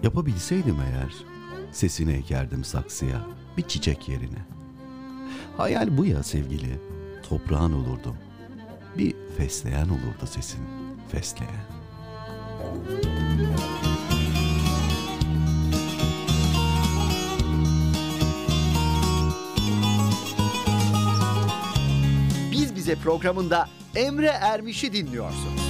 [0.02, 1.14] Yapabilseydim eğer
[1.72, 3.26] sesini ekerdim saksıya
[3.56, 4.46] bir çiçek yerine.
[5.56, 6.80] Hayal bu ya sevgili.
[7.28, 8.16] Toprağın olurdum.
[8.98, 10.60] Bir fesleğen olurdu sesin.
[11.08, 11.64] Fesleğen.
[12.88, 13.89] Biz
[22.80, 25.69] Bize programında Emre Ermiş'i dinliyorsunuz.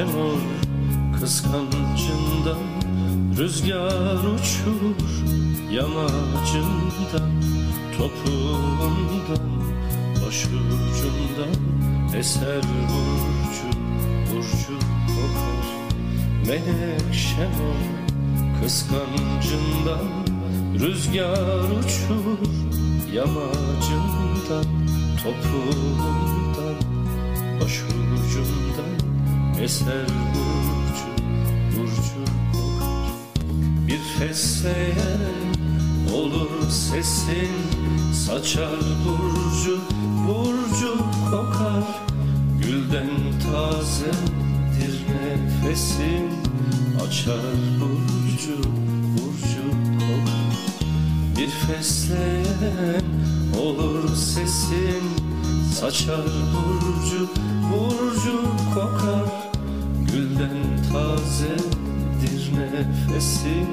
[0.00, 0.40] Menekşe mor
[1.20, 2.58] kıskancından
[3.38, 4.96] Rüzgar uçur
[5.72, 7.30] yamacından
[7.98, 9.50] Topuğundan
[10.26, 11.54] başucundan
[12.16, 13.78] Eser burcu
[14.32, 15.66] burcu kokar.
[16.46, 17.82] Menekşe mor
[18.62, 20.08] kıskancından
[20.78, 22.38] Rüzgar uçur
[23.14, 24.64] yamacından
[25.22, 26.76] Topuğundan
[27.60, 28.99] başucundan
[29.62, 31.06] Eser burcu
[31.76, 33.12] burcu kokar
[33.88, 35.50] Bir fesleğen
[36.14, 37.50] olur sesin
[38.12, 39.78] Saçar burcu
[40.28, 40.96] burcu
[41.30, 41.84] kokar.
[42.62, 43.10] Gülden
[43.42, 46.30] tazedir nefesin
[47.06, 48.58] Açar burcu
[49.12, 50.56] burcu kokar.
[51.38, 53.04] Bir fesleğen
[53.60, 55.02] olur sesin
[55.74, 57.28] Saçar burcu
[57.72, 58.42] burcu
[58.74, 59.29] kokar
[63.40, 63.66] nefesin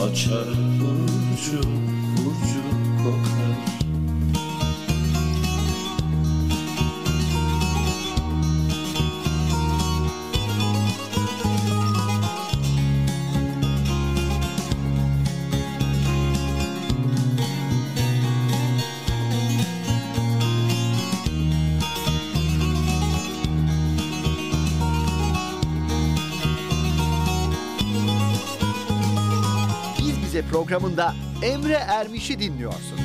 [0.00, 0.46] Açar
[0.80, 1.68] burcu
[2.16, 2.83] burcu
[30.64, 33.00] programında Emre Ermiş'i dinliyorsunuz.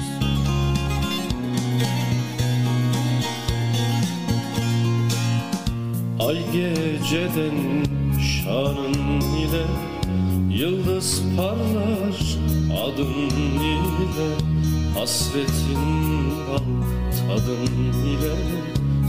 [6.20, 7.84] Ay geceden
[8.20, 9.66] şanın ile
[10.49, 12.38] Yıldız parlar
[12.84, 13.30] adın
[13.64, 14.30] ile
[14.99, 15.82] Hasretin
[16.49, 16.60] bal
[17.20, 18.36] tadın ile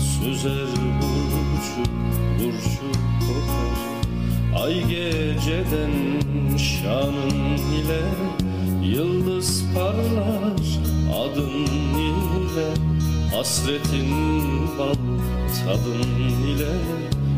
[0.01, 0.69] Süzer
[1.01, 1.91] burcu
[2.39, 3.91] burcu kokar
[4.65, 5.91] Ay geceden
[6.59, 8.01] şanın ile
[8.91, 10.61] Yıldız parlar
[11.15, 11.67] adın
[11.97, 12.75] ile
[13.37, 14.11] Hasretin
[14.79, 14.95] bal
[15.65, 16.73] tadın ile.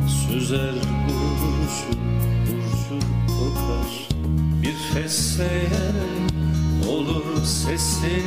[0.08, 0.74] Süzer
[1.08, 1.98] burcu
[2.46, 4.08] burcu kokar.
[4.62, 6.28] Bir fesleğen
[6.88, 8.26] olur sesin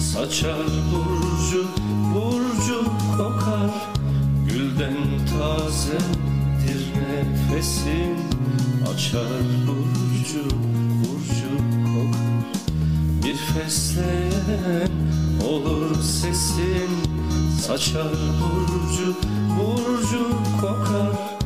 [0.00, 1.66] Saçar burcu
[2.14, 2.84] burcu
[3.16, 3.70] kokar.
[4.48, 4.96] Gülden
[5.38, 8.16] tazedir nefesin
[8.94, 10.48] Açar burcu
[13.34, 14.90] Bir fesleğen
[15.48, 16.90] olur sesin.
[17.60, 19.14] Saçar burcu
[19.58, 20.28] burcu
[20.60, 21.38] kokar.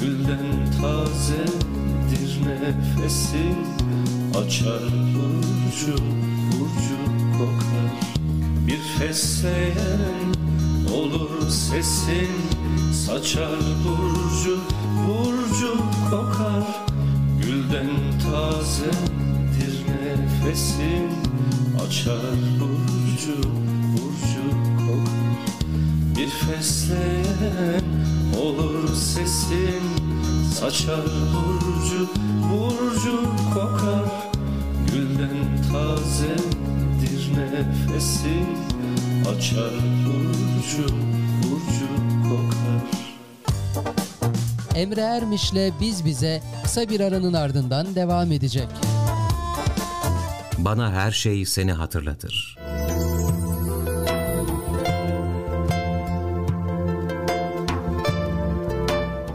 [0.00, 3.56] Gülden tazedir nefesin.
[4.38, 4.82] Açar
[5.14, 6.02] burcu
[6.52, 6.98] burcu
[7.38, 7.92] kokar.
[8.66, 10.34] Bir fesleğen
[10.94, 12.30] olur sesin.
[13.06, 14.58] Saçar burcu
[15.08, 15.76] burcu
[16.10, 16.66] kokar.
[17.42, 17.90] Gülden
[18.22, 19.86] tazedir
[20.46, 21.05] nefesin
[21.86, 23.42] Açar burcu
[23.92, 25.46] burcu kokar
[26.16, 27.84] Bir fesleğen
[28.42, 29.82] olur sesin.
[30.60, 32.08] Saçar burcu
[32.52, 33.22] burcu
[33.54, 34.30] kokar
[34.92, 38.46] Gülden tazedir nefesin
[39.36, 39.72] Açar
[40.06, 40.94] burcu
[41.42, 41.88] burcu
[42.28, 43.16] kokar
[44.74, 48.68] Emre Ermiş'le Biz Bize kısa bir aranın ardından devam edecek.
[50.58, 52.56] Bana her şey seni hatırlatır.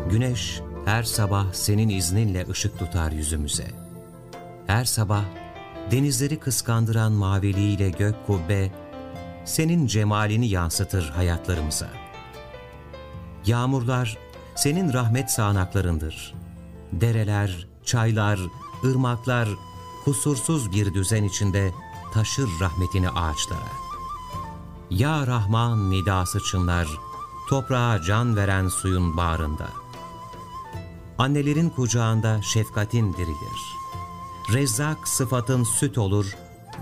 [0.09, 3.67] Güneş her sabah senin izninle ışık tutar yüzümüze.
[4.67, 5.24] Her sabah
[5.91, 8.72] denizleri kıskandıran maviliğiyle gök kubbe
[9.45, 11.88] senin cemalini yansıtır hayatlarımıza.
[13.45, 14.17] Yağmurlar
[14.55, 16.34] senin rahmet sağanaklarındır.
[16.91, 18.39] Dereler, çaylar,
[18.86, 19.49] ırmaklar
[20.06, 21.74] kusursuz bir düzen içinde
[22.14, 23.72] taşır rahmetini ağaçlara.
[24.89, 26.88] Ya Rahman nidası çınlar,
[27.49, 29.68] toprağa can veren suyun bağrında.
[31.18, 33.78] Annelerin kucağında şefkatin dirilir.
[34.54, 36.36] Rezzak sıfatın süt olur,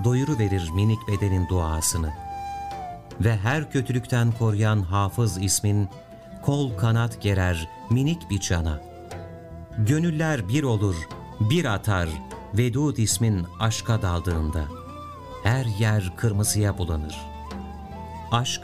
[0.04, 2.14] doyuru verir minik bedenin duasını.
[3.22, 5.90] Ve her kötülükten koruyan hafız ismin,
[6.46, 8.82] kol kanat gerer minik bir cana.
[9.78, 10.96] Gönüller bir olur,
[11.40, 12.10] bir atar,
[12.58, 14.66] Vedud ismin aşka daldığında.
[15.44, 17.18] Her yer kırmızıya bulanır.
[18.32, 18.62] Aşk,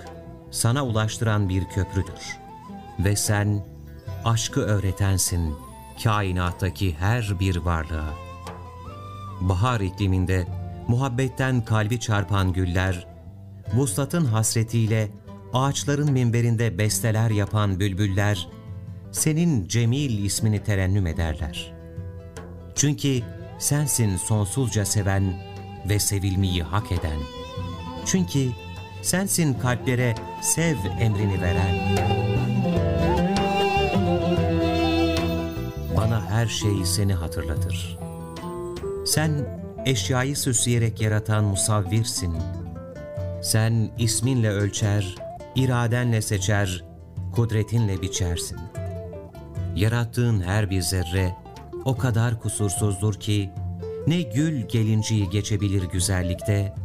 [0.52, 2.38] sana ulaştıran bir köprüdür.
[3.00, 3.66] Ve sen,
[4.26, 5.56] aşkı öğretensin
[6.04, 8.14] kainattaki her bir varlığa.
[9.42, 10.48] Bahar ikliminde
[10.88, 13.08] muhabbetten kalbi çarpan güller,
[13.74, 15.10] vuslatın hasretiyle
[15.54, 18.48] ağaçların minberinde besteler yapan bülbüller,
[19.12, 21.74] senin Cemil ismini terennüm ederler.
[22.76, 23.22] Çünkü
[23.60, 25.34] sensin sonsuzca seven
[25.90, 27.20] ve sevilmeyi hak eden.
[28.06, 28.50] Çünkü
[29.02, 31.76] sensin kalplere sev emrini veren.
[35.98, 37.98] Bana her şey seni hatırlatır.
[39.06, 39.32] Sen
[39.86, 42.38] eşyayı süsleyerek yaratan musavvirsin.
[43.42, 45.16] Sen isminle ölçer,
[45.56, 46.84] iradenle seçer,
[47.36, 48.60] kudretinle biçersin.
[49.76, 51.45] Yarattığın her bir zerre
[51.86, 53.50] o kadar kusursuzdur ki
[54.08, 56.76] ne gül gelinciyi geçebilir güzellikte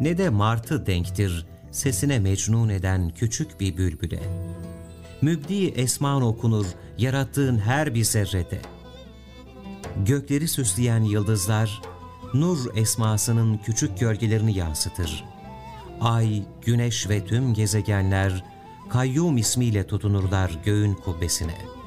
[0.00, 4.22] ne de martı denktir sesine mecnun eden küçük bir bülbüle.
[5.22, 6.66] Mübdi esman okunur
[6.98, 8.60] yarattığın her bir zerrede.
[10.06, 11.82] Gökleri süsleyen yıldızlar
[12.34, 15.24] nur esmasının küçük gölgelerini yansıtır.
[16.00, 18.44] Ay, güneş ve tüm gezegenler
[18.90, 21.81] kayyum ismiyle tutunurlar göğün kubbesine.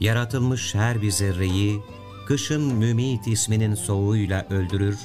[0.00, 1.80] Yaratılmış her bir zerreyi
[2.26, 4.98] kışın mümit isminin soğuğuyla öldürür,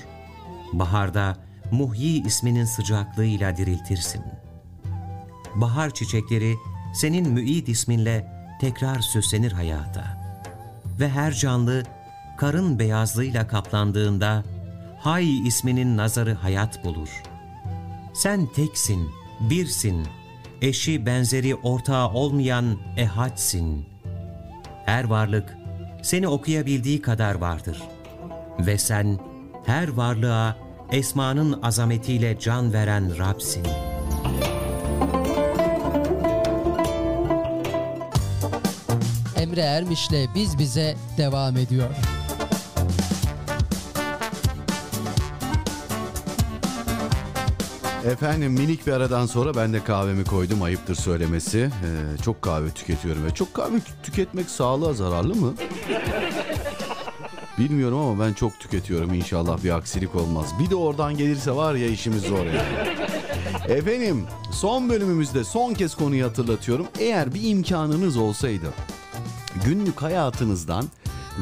[0.74, 1.38] baharda
[1.72, 4.22] muhyi isminin sıcaklığıyla diriltirsin.
[5.56, 6.56] Bahar çiçekleri
[6.94, 8.28] senin müid isminle
[8.62, 10.24] tekrar süslenir hayata.
[11.00, 11.84] Ve her canlı
[12.38, 14.44] karın beyazlığıyla kaplandığında
[15.04, 17.24] Hay isminin nazarı hayat bulur.
[18.14, 20.08] Sen teksin, birsin,
[20.62, 23.93] eşi benzeri ortağı olmayan ehadsin.
[24.86, 25.58] Her varlık
[26.02, 27.82] seni okuyabildiği kadar vardır.
[28.60, 29.20] Ve sen
[29.66, 30.56] her varlığa
[30.92, 33.64] esmanın azametiyle can veren Rab'sin.
[39.38, 41.90] Emre Ermiş'le Biz Bize devam ediyor.
[48.06, 51.60] Efendim minik bir aradan sonra ben de kahvemi koydum ayıptır söylemesi.
[51.60, 55.54] Ee, çok kahve tüketiyorum ve çok kahve tüketmek sağlığa zararlı mı?
[57.58, 60.46] Bilmiyorum ama ben çok tüketiyorum inşallah bir aksilik olmaz.
[60.60, 62.60] Bir de oradan gelirse var ya işimiz zor yani.
[63.68, 66.88] Efendim son bölümümüzde son kez konuyu hatırlatıyorum.
[67.00, 68.74] Eğer bir imkanınız olsaydı
[69.66, 70.86] günlük hayatınızdan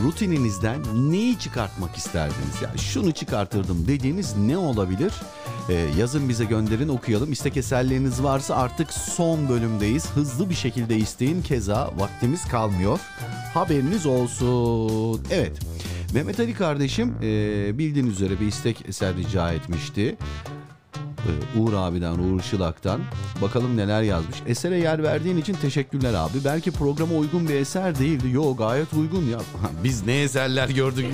[0.03, 2.61] rutininizden neyi çıkartmak isterdiniz?
[2.63, 5.13] Yani şunu çıkartırdım dediğiniz ne olabilir?
[5.71, 7.31] Ee, yazın bize gönderin okuyalım.
[7.31, 10.11] İstek eserleriniz varsa artık son bölümdeyiz.
[10.11, 11.41] Hızlı bir şekilde isteyin.
[11.41, 12.99] Keza vaktimiz kalmıyor.
[13.53, 15.21] Haberiniz olsun.
[15.31, 15.59] Evet.
[16.13, 20.17] Mehmet Ali kardeşim e, bildiğiniz üzere bir istek eser rica etmişti.
[20.95, 23.01] Ee, Uğur abiden, Uğur Şılak'tan.
[23.41, 24.37] Bakalım neler yazmış.
[24.47, 26.37] Esere yer verdiğin için teşekkürler abi.
[26.45, 28.29] Belki programa uygun bir eser değildi.
[28.31, 29.39] Yo gayet uygun ya.
[29.83, 31.05] Biz ne eserler gördük.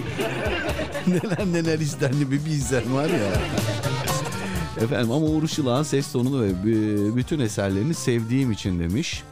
[1.07, 3.31] neler neler istendi bir bilsen var ya.
[4.81, 6.51] Efendim ama Uğur Şılak'ın ses tonunu ve
[7.15, 9.23] bütün eserlerini sevdiğim için demiş.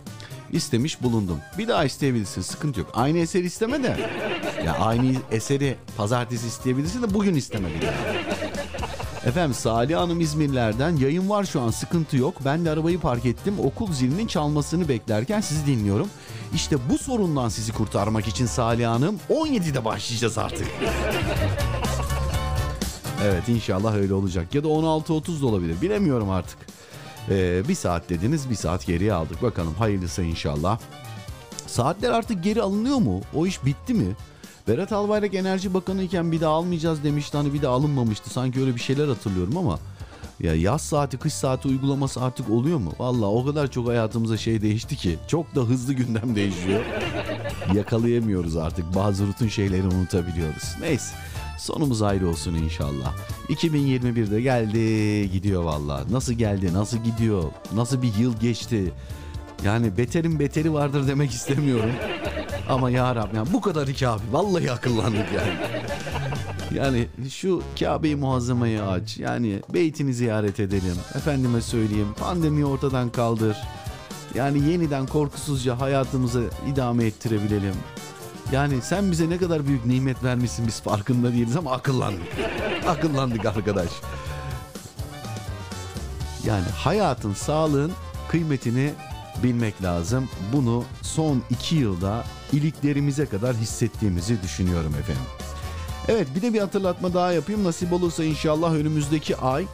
[0.51, 1.39] İstemiş bulundum.
[1.57, 2.89] Bir daha isteyebilirsin sıkıntı yok.
[2.93, 4.09] Aynı eser isteme de.
[4.65, 7.93] Ya aynı eseri pazartesi isteyebilirsin de bugün isteme bir daha.
[9.25, 12.33] Efendim Salih Hanım İzmirler'den yayın var şu an sıkıntı yok.
[12.45, 13.53] Ben de arabayı park ettim.
[13.63, 16.09] Okul zilinin çalmasını beklerken sizi dinliyorum.
[16.53, 20.67] İşte bu sorundan sizi kurtarmak için Salih Hanım 17'de başlayacağız artık.
[23.23, 24.55] Evet inşallah öyle olacak.
[24.55, 25.81] Ya da 16.30 da olabilir.
[25.81, 26.57] Bilemiyorum artık.
[27.29, 29.41] Ee, bir saat dediniz bir saat geriye aldık.
[29.41, 30.79] Bakalım hayırlısı inşallah.
[31.67, 33.21] Saatler artık geri alınıyor mu?
[33.35, 34.15] O iş bitti mi?
[34.67, 37.37] Berat Albayrak Enerji Bakanı iken bir daha almayacağız demişti.
[37.37, 38.29] Hani bir daha alınmamıştı.
[38.29, 39.79] Sanki öyle bir şeyler hatırlıyorum ama
[40.39, 42.93] ya yaz saati kış saati uygulaması artık oluyor mu?
[42.99, 45.17] Valla o kadar çok hayatımıza şey değişti ki.
[45.27, 46.81] Çok da hızlı gündem değişiyor.
[47.73, 48.95] Yakalayamıyoruz artık.
[48.95, 50.75] Bazı rutin şeyleri unutabiliyoruz.
[50.81, 51.15] Neyse.
[51.57, 53.15] Sonumuz ayrı olsun inşallah.
[53.49, 56.03] 2021'de geldi gidiyor valla.
[56.11, 57.43] Nasıl geldi nasıl gidiyor
[57.73, 58.93] nasıl bir yıl geçti.
[59.63, 61.91] Yani beterin beteri vardır demek istemiyorum.
[62.69, 64.07] Ama ya Rabbi yani bu kadar iki.
[64.31, 65.53] Vallahi akıllandık yani.
[66.73, 69.17] Yani şu Kabe'yi muazzamayı aç.
[69.17, 70.95] Yani beytini ziyaret edelim.
[71.15, 73.57] Efendime söyleyeyim pandemiyi ortadan kaldır.
[74.35, 76.43] Yani yeniden korkusuzca hayatımızı
[76.73, 77.75] idame ettirebilelim.
[78.51, 82.27] Yani sen bize ne kadar büyük nimet vermişsin biz farkında değiliz ama akıllandık.
[82.87, 83.89] akıllandık arkadaş.
[86.45, 87.91] Yani hayatın, sağlığın
[88.29, 88.93] kıymetini
[89.43, 90.29] bilmek lazım.
[90.53, 95.23] Bunu son iki yılda iliklerimize kadar hissettiğimizi düşünüyorum efendim.
[96.07, 97.63] Evet bir de bir hatırlatma daha yapayım.
[97.63, 99.65] Nasip olursa inşallah önümüzdeki ay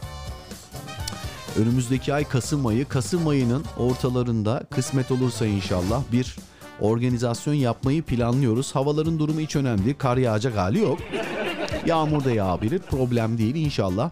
[1.58, 2.88] önümüzdeki ay Kasım ayı.
[2.88, 6.36] Kasım ayının ortalarında kısmet olursa inşallah bir
[6.82, 8.74] organizasyon yapmayı planlıyoruz.
[8.74, 9.96] Havaların durumu hiç önemli değil.
[9.98, 10.98] Kar yağacak hali yok.
[11.86, 12.78] Yağmur da yağabilir.
[12.78, 14.10] Problem değil inşallah.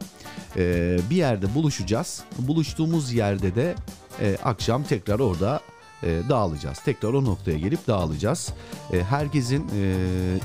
[0.57, 2.23] Ee, bir yerde buluşacağız.
[2.39, 3.75] Buluştuğumuz yerde de
[4.21, 5.61] e, akşam tekrar orada
[6.03, 6.79] e, dağılacağız.
[6.79, 8.53] Tekrar o noktaya gelip dağılacağız.
[8.93, 9.95] E, herkesin e,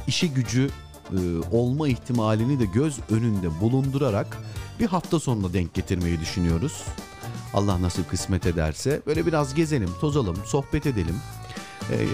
[0.08, 0.70] işi gücü
[1.12, 1.18] e,
[1.52, 4.38] olma ihtimalini de göz önünde bulundurarak
[4.80, 6.84] bir hafta sonuna denk getirmeyi düşünüyoruz.
[7.54, 11.16] Allah nasip kısmet ederse böyle biraz gezelim, tozalım, sohbet edelim.
[11.92, 12.08] Ee,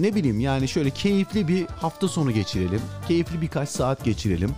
[0.00, 2.80] ne bileyim yani şöyle keyifli bir hafta sonu geçirelim.
[3.08, 4.50] Keyifli birkaç saat geçirelim.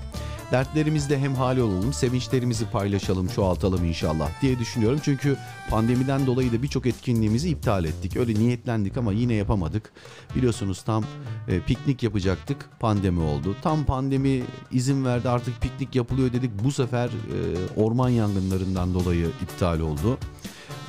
[0.52, 5.00] Dertlerimizde hem hali olalım, sevinçlerimizi paylaşalım, çoğaltalım inşallah diye düşünüyorum.
[5.02, 5.36] Çünkü
[5.70, 8.16] pandemiden dolayı da birçok etkinliğimizi iptal ettik.
[8.16, 9.92] Öyle niyetlendik ama yine yapamadık.
[10.34, 11.04] Biliyorsunuz tam
[11.48, 13.56] e, piknik yapacaktık, pandemi oldu.
[13.62, 16.50] Tam pandemi izin verdi artık piknik yapılıyor dedik.
[16.64, 20.18] Bu sefer e, orman yangınlarından dolayı iptal oldu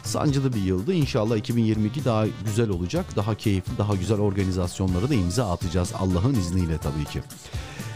[0.07, 0.93] sancılı bir yıldı.
[0.93, 3.05] İnşallah 2022 daha güzel olacak.
[3.15, 7.21] Daha keyifli, daha güzel organizasyonlara da imza atacağız Allah'ın izniyle tabii ki.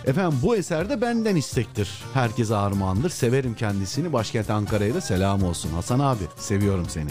[0.05, 2.03] Efendim bu eser de benden istektir.
[2.13, 3.09] Herkese armağandır.
[3.09, 4.13] Severim kendisini.
[4.13, 5.69] Başkent Ankara'ya da selam olsun.
[5.69, 7.09] Hasan abi seviyorum seni.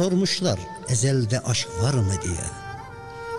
[0.00, 2.44] Sormuşlar ezelde aşk var mı diye.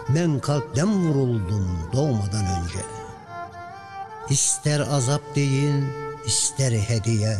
[0.09, 2.79] Ben kalpten vuruldum doğmadan önce.
[4.29, 5.85] İster azap deyin,
[6.25, 7.37] ister hediye.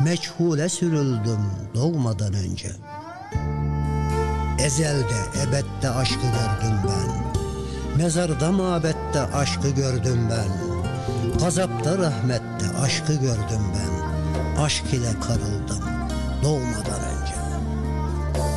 [0.00, 1.40] Meçhule sürüldüm
[1.74, 2.70] doğmadan önce.
[4.58, 7.32] Ezelde, ebette aşkı gördüm ben.
[7.96, 10.48] Mezarda mabette aşkı gördüm ben.
[11.38, 14.12] Gazapta rahmette aşkı gördüm ben.
[14.62, 15.84] Aşk ile karıldım
[16.42, 17.31] doğmadan önce.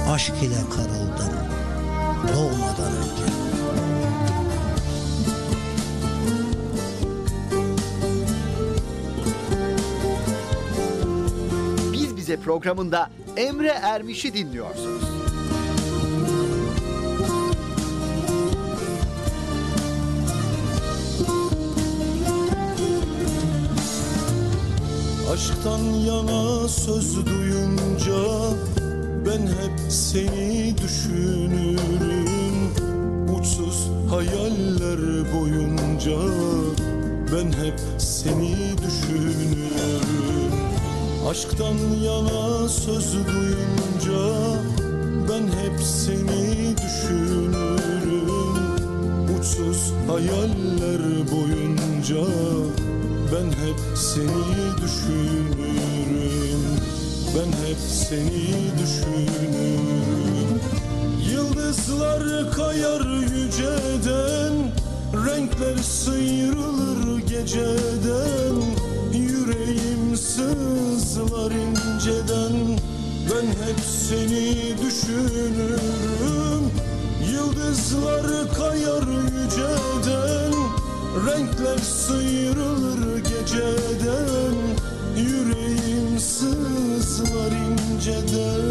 [0.10, 1.36] Aşk ile karıldım
[2.34, 3.26] doğmadan önce.
[11.94, 15.04] Biz Bize programında Emre Ermiş'i dinliyorsunuz.
[25.34, 28.14] Aşktan yana söz duyunca
[29.26, 31.80] ben hep seni düşünürüm.
[33.40, 36.18] Uçsuz hayaller boyunca
[37.34, 40.52] ben hep seni düşünürüm.
[41.30, 44.22] Aşktan yana söz duyunca
[45.30, 48.30] ben hep seni düşünürüm.
[49.40, 51.02] Uçsuz hayaller
[51.32, 52.32] boyunca
[53.32, 56.35] ben hep seni düşünürüm
[57.36, 60.62] Ben hep seni düşünürüm.
[61.32, 64.54] Yıldızlar kayar yüceden
[65.28, 68.56] Renkler sıyrılır geceden.
[69.14, 72.80] Yüreğim sızlar inceden
[73.32, 76.72] Ben hep seni düşünürüm.
[77.34, 80.54] Yıldızlar kayar yüceden
[81.28, 84.65] Renkler sıyrılır geceden
[87.16, 88.64] sızlar inceden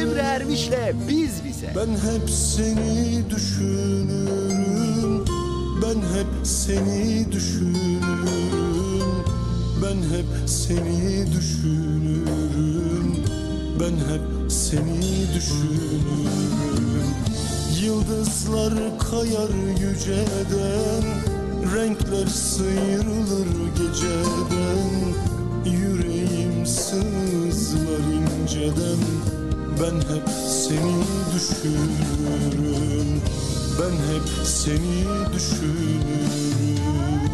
[0.00, 1.72] Emre Ermiş'le Biz Bize.
[1.76, 5.24] Ben hep seni düşünürüm.
[5.82, 8.00] Ben hep seni düşünürüm.
[9.82, 13.16] Ben hep seni düşünürüm.
[13.80, 16.30] Ben hep seni düşünürüm.
[17.82, 18.74] Yıldızlar
[19.10, 19.50] kayar
[19.80, 21.04] yüceden.
[21.74, 23.48] Renkler sıyrılır
[23.78, 25.33] geceden
[26.64, 28.98] Yüreğim sızlar inceden
[29.80, 30.94] Ben hep seni
[31.34, 33.20] düşünürüm.
[33.80, 35.04] Ben hep seni
[35.34, 37.33] düşünürüm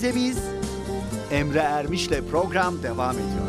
[0.00, 0.38] Bize Biz.
[1.30, 3.39] Emre Ermiş'le program devam ediyor.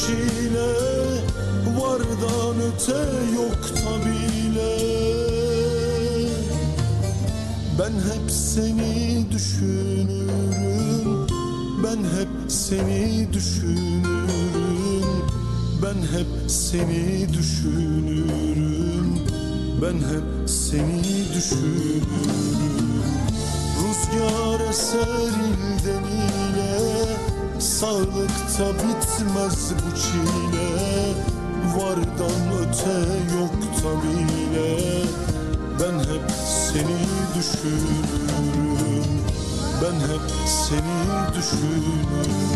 [0.00, 0.72] Çile
[1.78, 3.00] Vardan öte
[3.36, 3.64] yok
[4.04, 4.76] bile.
[7.78, 10.26] Ben hep seni düşünürüm
[11.84, 14.16] Ben hep seni düşünürüm.
[15.82, 19.18] Ben hep seni düşünürüm
[19.82, 22.06] Ben hep seni düşünürüm.
[23.78, 26.45] Rüzgar eser ilden ile
[27.80, 30.68] Sağlıkta bitmez bu çile.
[31.76, 32.98] Vardan öte
[33.36, 33.52] yok
[34.02, 35.02] bile
[35.80, 36.30] Ben hep
[36.72, 36.98] seni
[37.38, 39.04] düşünürüm.
[39.82, 42.46] Ben hep seni düşünürüm.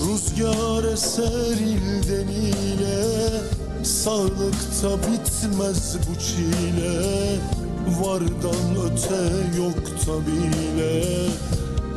[0.00, 3.04] Rüzgar eser ilden ile
[3.84, 7.02] Sağlıkta bitmez bu çile.
[8.00, 9.22] Vardan öte
[9.58, 9.84] yok
[10.26, 11.04] bile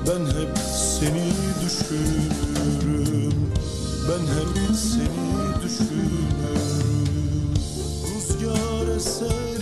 [0.07, 0.72] Ben hep
[1.03, 1.31] seni
[1.65, 3.33] düşünürüm
[4.09, 7.53] Ben hep seni düşünürüm
[8.03, 9.53] Rüzgar eser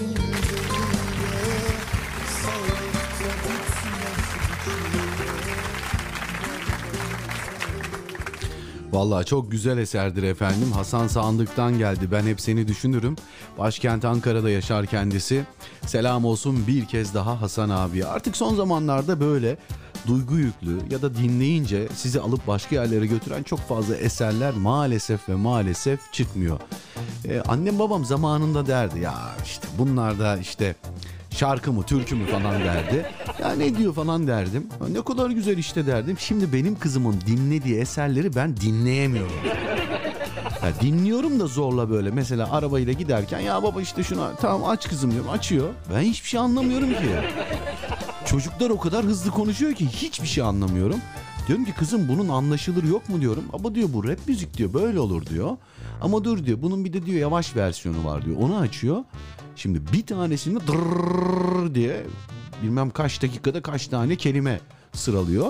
[8.91, 10.71] Vallahi çok güzel eserdir efendim.
[10.71, 12.11] Hasan Sandık'tan geldi.
[12.11, 13.15] Ben hep seni düşünürüm.
[13.57, 15.45] Başkent Ankara'da yaşar kendisi.
[15.85, 18.05] Selam olsun bir kez daha Hasan abiye.
[18.05, 19.57] Artık son zamanlarda böyle
[20.08, 25.36] duygu yüklü ya da dinleyince sizi alıp başka yerlere götüren çok fazla eserler maalesef ve
[25.36, 26.60] maalesef çıkmıyor.
[27.28, 30.76] Ee, annem babam zamanında derdi ya işte bunlar da işte
[31.32, 33.06] şarkı mı türkü mü falan derdi.
[33.41, 34.68] Ya ne diyor falan derdim.
[34.91, 36.18] Ne kadar güzel işte derdim.
[36.20, 39.32] Şimdi benim kızımın dinlediği eserleri ben dinleyemiyorum.
[40.64, 42.12] Ya dinliyorum da zorla böyle.
[42.12, 45.30] Mesela arabayla giderken ya baba işte şunu tamam aç kızım diyorum.
[45.30, 45.70] Açıyor.
[45.93, 47.10] Ben hiçbir şey anlamıyorum ki.
[48.32, 50.99] Çocuklar o kadar hızlı konuşuyor ki hiçbir şey anlamıyorum.
[51.47, 53.43] Diyorum ki kızım bunun anlaşılır yok mu diyorum.
[53.53, 55.57] Ama diyor bu rap müzik diyor böyle olur diyor.
[56.01, 58.38] Ama dur diyor bunun bir de diyor yavaş versiyonu var diyor.
[58.39, 59.03] Onu açıyor.
[59.55, 62.03] Şimdi bir tanesini dırrrr diye
[62.63, 64.59] bilmem kaç dakikada kaç tane kelime
[64.93, 65.47] sıralıyor.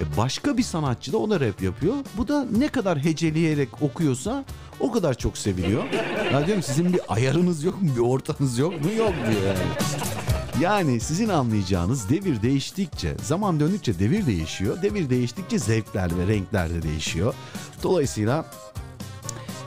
[0.00, 1.94] E başka bir sanatçı da o da rap yapıyor.
[2.16, 4.44] Bu da ne kadar heceleyerek okuyorsa
[4.80, 5.84] o kadar çok seviliyor.
[6.32, 7.88] Ya diyorum sizin bir ayarınız yok mu?
[7.96, 8.92] Bir ortanız yok mu?
[8.92, 10.23] Yok diyor yani.
[10.60, 14.82] Yani sizin anlayacağınız devir değiştikçe, zaman döndükçe devir değişiyor.
[14.82, 17.34] Devir değiştikçe zevkler ve renkler de değişiyor.
[17.82, 18.44] Dolayısıyla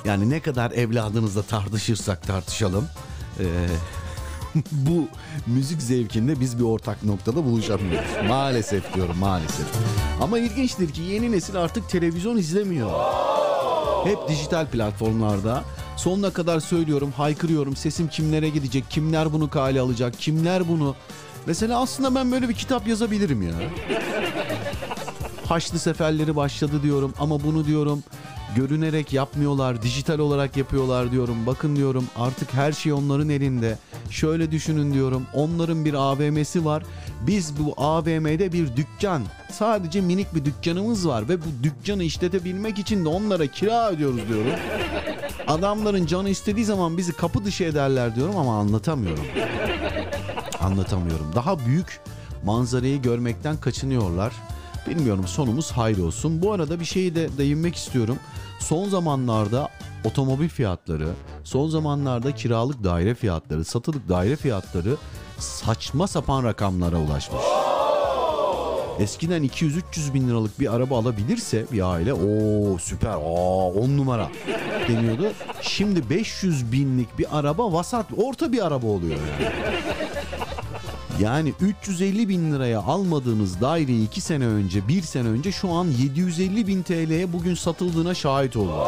[0.05, 2.85] yani ne kadar evladınızla tartışırsak tartışalım.
[3.39, 3.45] eee,
[4.71, 5.07] bu
[5.47, 8.09] müzik zevkinde biz bir ortak noktada buluşamıyoruz.
[8.27, 9.65] Maalesef diyorum maalesef.
[10.21, 12.91] Ama ilginçtir ki yeni nesil artık televizyon izlemiyor.
[14.03, 15.63] Hep dijital platformlarda.
[15.97, 17.75] Sonuna kadar söylüyorum, haykırıyorum.
[17.75, 20.95] Sesim kimlere gidecek, kimler bunu kale alacak, kimler bunu...
[21.45, 23.53] Mesela aslında ben böyle bir kitap yazabilirim ya.
[25.47, 28.03] Haçlı seferleri başladı diyorum ama bunu diyorum
[28.55, 31.45] görünerek yapmıyorlar, dijital olarak yapıyorlar diyorum.
[31.45, 33.77] Bakın diyorum artık her şey onların elinde.
[34.09, 35.25] Şöyle düşünün diyorum.
[35.33, 36.83] Onların bir AVM'si var.
[37.21, 39.23] Biz bu AVM'de bir dükkan.
[39.51, 44.51] Sadece minik bir dükkanımız var ve bu dükkanı işletebilmek için de onlara kira ödüyoruz diyorum.
[45.47, 49.25] Adamların canı istediği zaman bizi kapı dışı ederler diyorum ama anlatamıyorum.
[50.59, 51.31] Anlatamıyorum.
[51.35, 52.01] Daha büyük
[52.45, 54.33] manzarayı görmekten kaçınıyorlar.
[54.89, 56.41] Bilmiyorum sonumuz hayır olsun.
[56.41, 58.17] Bu arada bir şeyi de değinmek istiyorum.
[58.59, 59.69] Son zamanlarda
[60.03, 61.07] otomobil fiyatları,
[61.43, 64.97] son zamanlarda kiralık daire fiyatları, satılık daire fiyatları
[65.39, 67.41] saçma sapan rakamlara ulaşmış.
[68.99, 74.29] Eskiden 200-300 bin liralık bir araba alabilirse bir aile o süper aa 10 numara
[74.87, 75.31] deniyordu.
[75.61, 79.51] Şimdi 500 binlik bir araba vasat orta bir araba oluyor yani.
[81.19, 86.67] Yani 350 bin liraya almadığınız daireyi 2 sene önce, 1 sene önce şu an 750
[86.67, 88.79] bin TL'ye bugün satıldığına şahit oldum.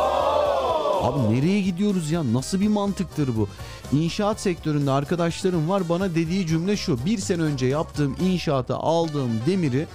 [1.01, 2.33] Abi nereye gidiyoruz ya?
[2.33, 3.47] Nasıl bir mantıktır bu?
[3.93, 7.05] İnşaat sektöründe arkadaşlarım var bana dediği cümle şu.
[7.05, 9.87] Bir sene önce yaptığım inşaata aldığım demiri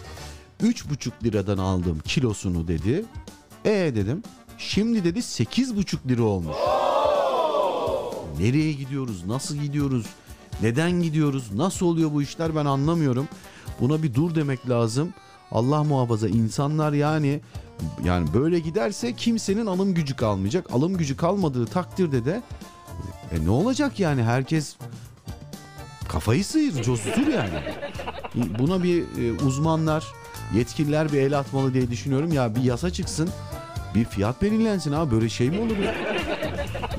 [0.62, 3.04] 3,5 liradan aldığım kilosunu dedi.
[3.64, 4.22] E dedim.
[4.58, 6.56] Şimdi dedi 8,5 lira olmuş.
[8.38, 9.26] Nereye gidiyoruz?
[9.26, 10.06] Nasıl gidiyoruz?
[10.62, 11.52] Neden gidiyoruz?
[11.52, 13.28] Nasıl oluyor bu işler ben anlamıyorum.
[13.80, 15.14] Buna bir dur demek lazım.
[15.52, 17.40] Allah muhafaza insanlar yani
[18.04, 20.72] Yani böyle giderse kimsenin alım gücü kalmayacak.
[20.72, 22.42] Alım gücü kalmadığı takdirde de
[23.32, 24.76] e, ne olacak yani herkes
[26.08, 27.58] kafayı sıyır, coştur yani.
[28.58, 30.04] Buna bir e, uzmanlar,
[30.54, 32.32] yetkililer bir el atmalı diye düşünüyorum.
[32.32, 33.30] Ya bir yasa çıksın,
[33.94, 35.94] bir fiyat belirlensin abi böyle şey mi olur ya?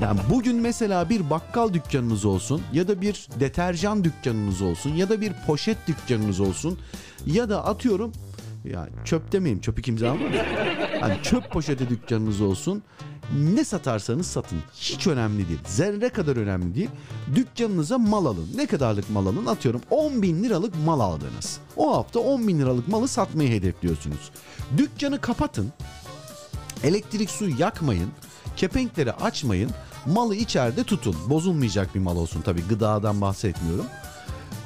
[0.00, 5.20] Yani bugün mesela bir bakkal dükkanınız olsun ya da bir deterjan dükkanınız olsun ya da
[5.20, 6.78] bir poşet dükkanınız olsun
[7.26, 8.12] ya da atıyorum
[8.64, 10.32] yani çöp demeyeyim çöpü kimse almaz.
[11.00, 12.82] Hani çöp poşeti dükkanınız olsun
[13.34, 15.60] ne satarsanız satın hiç önemli değil.
[15.66, 16.90] Zerre kadar önemli değil.
[17.34, 18.48] Dükkanınıza mal alın.
[18.54, 19.46] Ne kadarlık mal alın?
[19.46, 21.58] Atıyorum 10 bin liralık mal aldınız.
[21.76, 24.30] O hafta 10 bin liralık malı satmayı hedefliyorsunuz.
[24.76, 25.72] Dükkanı kapatın.
[26.82, 28.10] Elektrik su yakmayın.
[28.56, 29.70] Kepenkleri açmayın.
[30.06, 31.16] Malı içeride tutun.
[31.26, 33.86] Bozulmayacak bir mal olsun tabii gıdadan bahsetmiyorum.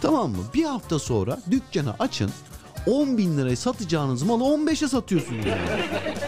[0.00, 0.38] Tamam mı?
[0.54, 2.30] Bir hafta sonra dükkanı açın.
[2.86, 5.46] 10 bin liraya satacağınız malı 15'e satıyorsunuz.
[5.46, 5.60] Yani.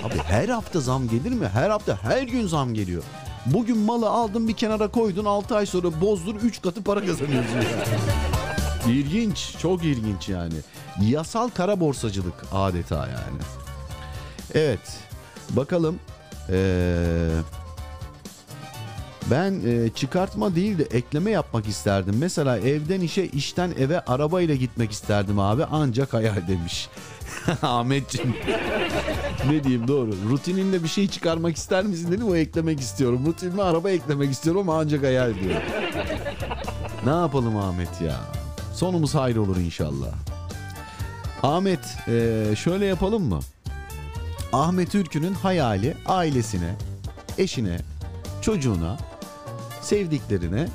[0.05, 1.49] Abi her hafta zam gelir mi?
[1.49, 3.03] Her hafta her gün zam geliyor.
[3.47, 7.55] Bugün malı aldın bir kenara koydun 6 ay sonra bozdur 3 katı para kazanıyorsun.
[7.55, 7.65] Yani.
[8.99, 10.55] İlginç, çok ilginç yani.
[11.01, 13.41] Yasal kara borsacılık adeta yani.
[14.55, 14.99] Evet,
[15.51, 15.99] bakalım.
[16.51, 17.29] Ee,
[19.31, 22.15] ben e, çıkartma değil de ekleme yapmak isterdim.
[22.19, 25.65] Mesela evden işe, işten eve arabayla gitmek isterdim abi.
[25.71, 26.89] Ancak hayal demiş.
[27.63, 28.35] Ahmetciğim.
[29.51, 30.11] ne diyeyim doğru.
[30.31, 33.27] Rutininde bir şey çıkarmak ister misin dedim o eklemek istiyorum.
[33.27, 35.61] Rutinime araba eklemek istiyorum ama ancak hayal diyor.
[37.07, 38.17] ne yapalım Ahmet ya?
[38.75, 40.09] Sonumuz hayır olur inşallah.
[41.43, 43.41] Ahmet e, şöyle yapalım mı?
[44.53, 46.75] Ahmet Ürkü'nün hayali ailesine,
[47.39, 47.79] eşine,
[48.43, 48.99] çocuğuna,
[49.83, 50.69] sevdiklerine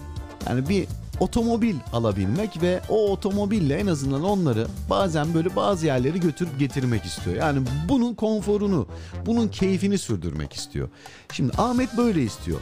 [0.50, 0.88] yani bir
[1.20, 7.36] otomobil alabilmek ve o otomobille en azından onları bazen böyle bazı yerleri götürüp getirmek istiyor.
[7.36, 8.88] Yani bunun konforunu,
[9.26, 10.90] bunun keyfini sürdürmek istiyor.
[11.34, 12.60] Şimdi Ahmet böyle istiyor.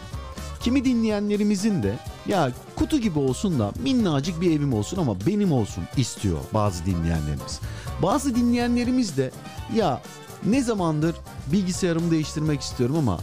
[0.62, 1.94] Kimi dinleyenlerimizin de
[2.28, 7.60] ya kutu gibi olsun da minnacık bir evim olsun ama benim olsun istiyor bazı dinleyenlerimiz.
[8.04, 9.32] Bazı dinleyenlerimiz de
[9.76, 10.02] ya
[10.46, 11.16] ne zamandır
[11.52, 13.20] bilgisayarımı değiştirmek istiyorum ama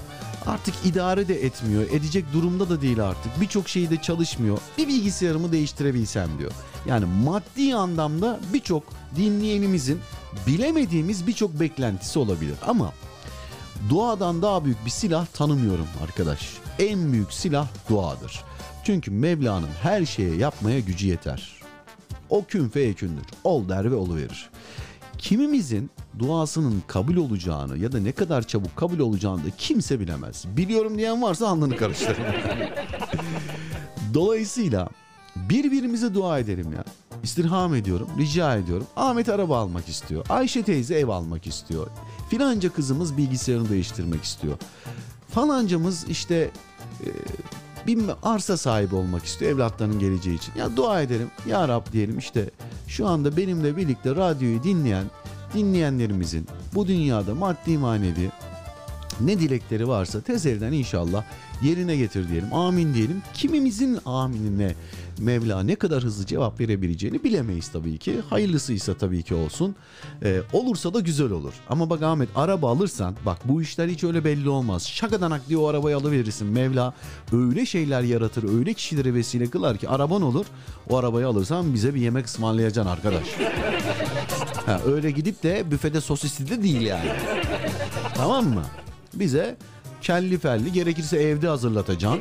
[0.47, 1.83] artık idare de etmiyor.
[1.91, 3.41] Edecek durumda da değil artık.
[3.41, 4.59] Birçok şeyde çalışmıyor.
[4.79, 6.53] Bir bilgisayarımı değiştirebilsem diyor.
[6.87, 8.83] Yani maddi anlamda birçok
[9.17, 10.01] dinleyenimizin
[10.47, 12.57] bilemediğimiz birçok beklentisi olabilir.
[12.67, 12.93] Ama
[13.91, 16.49] duadan daha büyük bir silah tanımıyorum arkadaş.
[16.79, 18.45] En büyük silah duadır.
[18.85, 21.53] Çünkü Mevla'nın her şeye yapmaya gücü yeter.
[22.31, 23.25] O kün feyekündür.
[23.45, 24.51] Ol der ve oluverir.
[25.19, 30.45] Kimimizin duasının kabul olacağını ya da ne kadar çabuk kabul olacağını da kimse bilemez.
[30.57, 32.25] Biliyorum diyen varsa alnını karıştırın.
[34.15, 34.89] Dolayısıyla
[35.37, 36.85] birbirimize dua edelim ya.
[37.23, 38.87] İstirham ediyorum, rica ediyorum.
[38.97, 40.27] Ahmet araba almak istiyor.
[40.29, 41.87] Ayşe teyze ev almak istiyor.
[42.31, 44.57] Filanca kızımız bilgisayarını değiştirmek istiyor.
[45.29, 46.51] Falancamız işte
[47.01, 47.09] e,
[47.87, 50.53] bir arsa sahibi olmak istiyor evlatlarının geleceği için.
[50.57, 51.31] Ya dua edelim.
[51.47, 52.51] Ya Rab diyelim işte
[52.89, 55.05] şu anda benimle birlikte radyoyu dinleyen
[55.55, 58.31] dinleyenlerimizin bu dünyada maddi manevi
[59.21, 61.25] ne dilekleri varsa tezelden inşallah
[61.63, 62.55] yerine getir diyelim.
[62.55, 63.23] Amin diyelim.
[63.35, 64.75] Kimimizin aminine
[65.19, 68.21] Mevla ne kadar hızlı cevap verebileceğini bilemeyiz tabii ki.
[68.31, 69.75] Hayırlısıysa tabii ki olsun.
[70.25, 71.53] Ee, olursa da güzel olur.
[71.69, 74.89] Ama bak Ahmet araba alırsan bak bu işler hiç öyle belli olmaz.
[74.89, 76.47] Şakadanak diye o arabayı alıverirsin.
[76.49, 76.95] Mevla
[77.33, 80.47] öyle şeyler yaratır, öyle kişilere vesile kılar ki araban olur.
[80.89, 83.27] O arabayı alırsan bize bir yemek ısmarlayacaksın arkadaş.
[84.67, 87.11] Ha, öyle gidip de büfede sosisli de değil yani.
[88.15, 88.63] tamam mı?
[89.15, 89.57] Bize
[90.03, 92.21] kelli felli gerekirse evde hazırlatacaksın.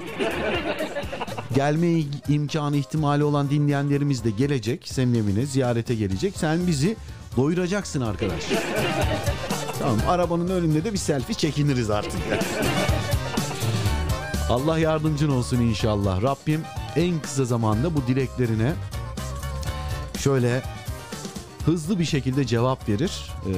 [1.55, 6.33] Gelme imkanı ihtimali olan dinleyenlerimiz de gelecek senin evine ziyarete gelecek.
[6.37, 6.95] Sen bizi
[7.37, 8.43] doyuracaksın arkadaş.
[9.79, 12.21] tamam arabanın önünde de bir selfie çekiniriz artık.
[14.49, 16.21] Allah yardımcın olsun inşallah.
[16.21, 16.61] Rabbim
[16.95, 18.73] en kısa zamanda bu dileklerine
[20.19, 20.61] şöyle
[21.65, 23.31] hızlı bir şekilde cevap verir.
[23.47, 23.51] Ee,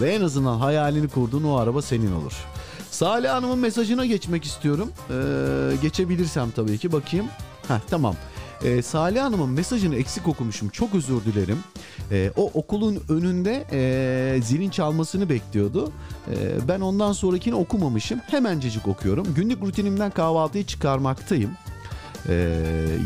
[0.00, 2.32] ve en azından hayalini kurduğun o araba senin olur.
[2.90, 4.92] Salih Hanım'ın mesajına geçmek istiyorum.
[5.10, 7.26] Ee, geçebilirsem tabii ki bakayım.
[7.68, 8.14] Heh, tamam.
[8.64, 10.68] Ee, Salih Hanım'ın mesajını eksik okumuşum.
[10.68, 11.58] Çok özür dilerim.
[12.10, 15.92] Ee, o okulun önünde e, zilin çalmasını bekliyordu.
[16.30, 18.20] Ee, ben ondan sonrakini okumamışım.
[18.26, 19.34] Hemencecik okuyorum.
[19.34, 21.50] Günlük rutinimden kahvaltıyı çıkarmaktayım.
[22.28, 22.58] Ee,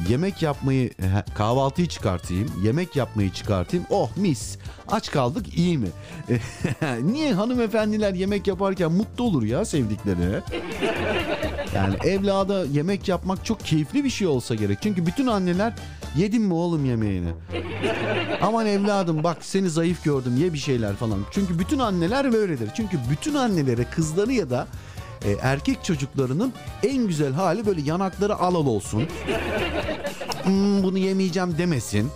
[0.09, 0.91] yemek yapmayı
[1.35, 5.89] kahvaltıyı çıkartayım yemek yapmayı çıkartayım oh mis aç kaldık iyi mi
[7.03, 10.41] niye hanımefendiler yemek yaparken mutlu olur ya sevdiklerine
[11.75, 15.75] yani evlada yemek yapmak çok keyifli bir şey olsa gerek çünkü bütün anneler
[16.17, 17.29] Yedin mi oğlum yemeğini?
[18.43, 21.19] Aman evladım bak seni zayıf gördüm ye bir şeyler falan.
[21.31, 22.71] Çünkü bütün anneler böyledir.
[22.77, 24.67] Çünkü bütün annelere kızları ya da
[25.25, 26.53] e, erkek çocuklarının
[26.83, 29.09] en güzel hali böyle yanakları alal olsun.
[30.43, 32.11] Hmm, bunu yemeyeceğim demesin.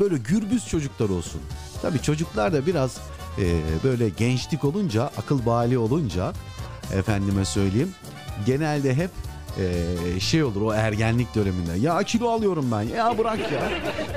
[0.00, 1.40] Böyle gürbüz çocuklar olsun.
[1.82, 2.96] Tabii çocuklar da biraz
[3.38, 6.32] e, böyle gençlik olunca, akıl bali olunca
[6.94, 7.94] efendime söyleyeyim.
[8.46, 9.10] Genelde hep
[9.58, 11.78] e, şey olur o ergenlik döneminde.
[11.80, 12.82] Ya kilo alıyorum ben.
[12.82, 13.70] Ya bırak ya.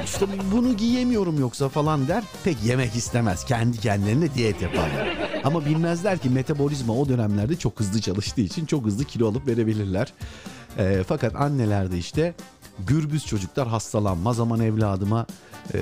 [0.05, 2.23] İşte bunu giyemiyorum yoksa falan der.
[2.43, 3.45] Pek yemek istemez.
[3.45, 5.17] Kendi kendilerine diyet yaparlar.
[5.43, 10.13] Ama bilmezler ki metabolizma o dönemlerde çok hızlı çalıştığı için çok hızlı kilo alıp verebilirler.
[10.77, 12.33] E, fakat annelerde işte
[12.87, 15.25] gürbüz çocuklar hastalanmaz aman evladıma
[15.73, 15.79] e,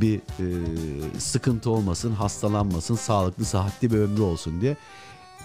[0.00, 0.20] bir e,
[1.18, 4.76] sıkıntı olmasın, hastalanmasın, sağlıklı, sıhhatli bir ömrü olsun diye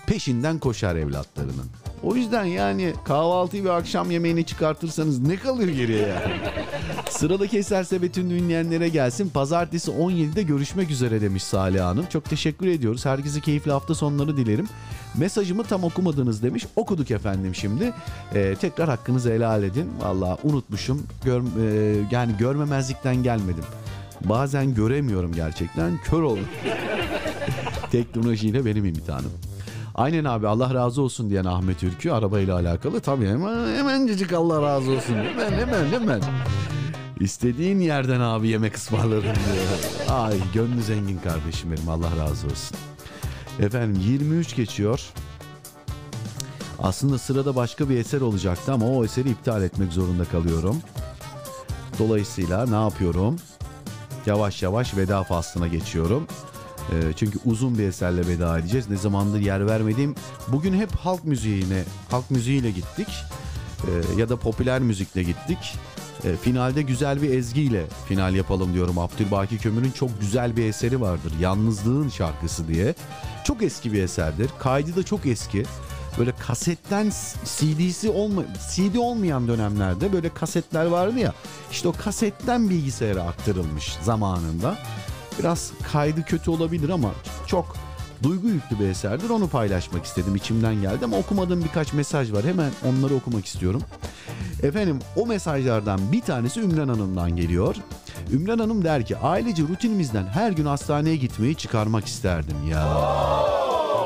[0.08, 1.81] peşinden koşar evlatlarının.
[2.04, 6.34] O yüzden yani kahvaltıyı ve akşam yemeğini çıkartırsanız ne kalır geriye yani?
[7.10, 9.30] Sıradaki eserse bütün dinleyenlere gelsin.
[9.30, 12.06] Pazartesi 17'de görüşmek üzere demiş Salih Hanım.
[12.06, 13.06] Çok teşekkür ediyoruz.
[13.06, 14.68] Herkese keyifli hafta sonları dilerim.
[15.18, 16.66] Mesajımı tam okumadınız demiş.
[16.76, 17.94] Okuduk efendim şimdi.
[18.36, 19.90] Ee, tekrar hakkınızı helal edin.
[20.00, 21.04] Valla unutmuşum.
[21.26, 23.64] Gör, e, yani görmemezlikten gelmedim.
[24.26, 26.00] Bazen göremiyorum gerçekten.
[26.04, 26.48] Kör oldum.
[27.92, 29.32] Teknolojiyle benim imtihanım.
[29.96, 33.00] Aynen abi Allah razı olsun diyen Ahmet Ülkü arabayla alakalı.
[33.00, 35.16] Tabii hemen hemencecik Allah razı olsun.
[35.16, 36.22] Hemen hemen hemen.
[37.20, 39.36] İstediğin yerden abi yemek ısmarlarım diyor.
[40.10, 42.78] Ay gönlü zengin kardeşim benim Allah razı olsun.
[43.60, 45.02] Efendim 23 geçiyor.
[46.80, 50.78] Aslında sırada başka bir eser olacaktı ama o eseri iptal etmek zorunda kalıyorum.
[52.00, 53.36] Dolayısıyla ne yapıyorum?
[54.26, 56.28] Yavaş yavaş veda faslına geçiyorum.
[56.92, 58.90] Ee, çünkü uzun bir eserle veda edeceğiz.
[58.90, 60.16] Ne zamandır yer vermediğim.
[60.48, 63.08] Bugün hep halk müziğine, halk müziğiyle gittik.
[63.84, 65.76] Ee, ya da popüler müzikle gittik.
[66.24, 69.00] Ee, finalde güzel bir ezgiyle final yapalım diyorum.
[69.00, 71.34] Abdülbaki Kömür'ün çok güzel bir eseri vardır.
[71.40, 72.96] Yalnızlığın şarkısı diye.
[73.44, 74.50] Çok eski bir eserdir.
[74.60, 75.64] Kaydı da çok eski.
[76.18, 77.12] Böyle kasetten
[77.46, 78.44] CD'si olma
[78.76, 81.34] CD olmayan dönemlerde böyle kasetler vardı ya.
[81.72, 84.78] İşte o kasetten bilgisayara aktarılmış zamanında.
[85.42, 87.12] Biraz kaydı kötü olabilir ama
[87.48, 87.76] çok
[88.24, 89.30] duygu yüklü bir eserdir.
[89.30, 90.36] Onu paylaşmak istedim.
[90.36, 92.44] içimden geldi ama okumadığım birkaç mesaj var.
[92.46, 93.82] Hemen onları okumak istiyorum.
[94.64, 97.76] Efendim o mesajlardan bir tanesi Ümran Hanım'dan geliyor.
[98.32, 102.98] Ümran Hanım der ki ailece rutinimizden her gün hastaneye gitmeyi çıkarmak isterdim ya.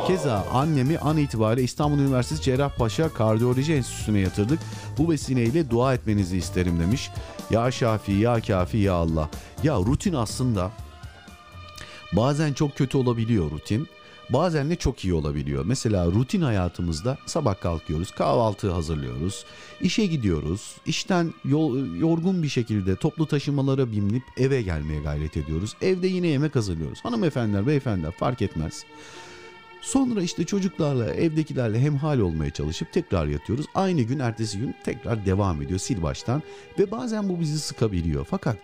[0.08, 4.60] Keza annemi an itibariyle İstanbul Üniversitesi Cerrahpaşa Kardiyoloji Enstitüsü'ne yatırdık.
[4.98, 7.12] Bu vesileyle dua etmenizi isterim demiş.
[7.50, 9.30] Ya Şafi, ya Kafi, ya Allah.
[9.64, 10.72] Ya rutin aslında
[12.16, 13.88] bazen çok kötü olabiliyor rutin.
[14.30, 15.66] Bazen de çok iyi olabiliyor.
[15.66, 19.46] Mesela rutin hayatımızda sabah kalkıyoruz, kahvaltı hazırlıyoruz,
[19.82, 25.76] işe gidiyoruz, işten yol, yorgun bir şekilde toplu taşımalara binip eve gelmeye gayret ediyoruz.
[25.82, 27.06] Evde yine yemek hazırlıyoruz.
[27.06, 28.84] Hanımefendiler, beyefendiler fark etmez.
[29.82, 33.66] Sonra işte çocuklarla, evdekilerle hemhal olmaya çalışıp tekrar yatıyoruz.
[33.76, 36.44] Aynı gün, ertesi gün tekrar devam ediyor sil baştan
[36.80, 38.26] ve bazen bu bizi sıkabiliyor.
[38.30, 38.58] Fakat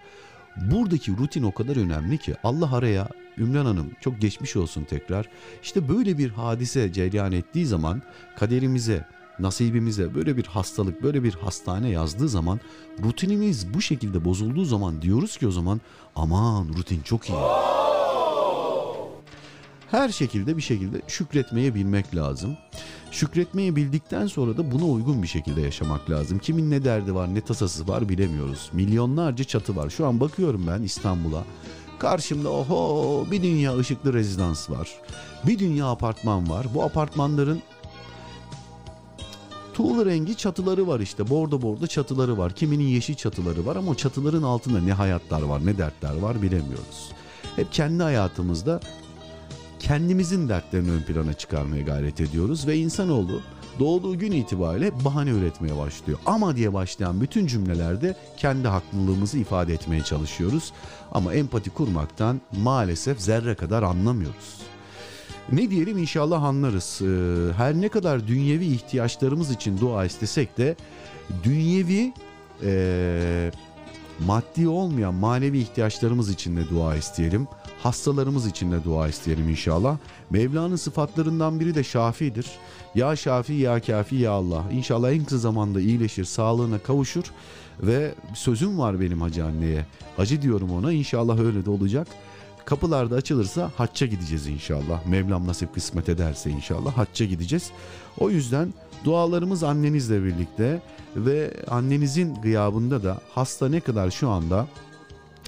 [0.57, 3.09] buradaki rutin o kadar önemli ki Allah araya
[3.41, 5.29] Ümran Hanım çok geçmiş olsun tekrar.
[5.63, 8.01] İşte böyle bir hadise cereyan ettiği zaman
[8.37, 9.05] kaderimize,
[9.39, 12.59] nasibimize böyle bir hastalık, böyle bir hastane yazdığı zaman
[13.03, 15.81] rutinimiz bu şekilde bozulduğu zaman diyoruz ki o zaman
[16.15, 17.37] aman rutin çok iyi.
[19.91, 22.57] Her şekilde bir şekilde şükretmeyi bilmek lazım.
[23.11, 26.39] Şükretmeyi bildikten sonra da buna uygun bir şekilde yaşamak lazım.
[26.39, 28.69] Kimin ne derdi var, ne tasası var bilemiyoruz.
[28.73, 29.89] Milyonlarca çatı var.
[29.89, 31.43] Şu an bakıyorum ben İstanbul'a.
[32.01, 34.89] Karşımda oho bir dünya ışıklı rezidans var.
[35.47, 36.67] Bir dünya apartman var.
[36.73, 37.61] Bu apartmanların
[39.73, 41.29] tuğla rengi çatıları var işte.
[41.29, 42.53] Bordo bordo çatıları var.
[42.55, 47.11] Kiminin yeşil çatıları var ama çatıların altında ne hayatlar var, ne dertler var bilemiyoruz.
[47.55, 48.79] Hep kendi hayatımızda
[49.79, 53.41] kendimizin dertlerini ön plana çıkarmaya gayret ediyoruz ve insanoğlu
[53.81, 56.19] doğduğu gün itibariyle bahane üretmeye başlıyor.
[56.25, 60.73] Ama diye başlayan bütün cümlelerde kendi haklılığımızı ifade etmeye çalışıyoruz.
[61.11, 64.61] Ama empati kurmaktan maalesef zerre kadar anlamıyoruz.
[65.51, 67.01] Ne diyelim inşallah anlarız.
[67.01, 70.75] Ee, Her ne kadar dünyevi ihtiyaçlarımız için dua istesek de
[71.43, 72.13] dünyevi
[72.63, 73.51] e,
[74.25, 77.47] maddi olmayan manevi ihtiyaçlarımız için de dua isteyelim.
[77.83, 79.97] Hastalarımız için de dua isteyelim inşallah.
[80.29, 82.47] Mevla'nın sıfatlarından biri de şafidir.
[82.95, 84.63] Ya şafi ya kafi ya Allah.
[84.71, 87.23] İnşallah en kısa zamanda iyileşir, sağlığına kavuşur.
[87.79, 89.85] Ve sözüm var benim hacı anneye.
[90.17, 92.07] Hacı diyorum ona inşallah öyle de olacak.
[92.65, 95.05] Kapılar da açılırsa hacca gideceğiz inşallah.
[95.05, 97.71] Mevlam nasip kısmet ederse inşallah hacca gideceğiz.
[98.19, 98.73] O yüzden
[99.05, 100.81] dualarımız annenizle birlikte
[101.15, 104.67] ve annenizin gıyabında da hasta ne kadar şu anda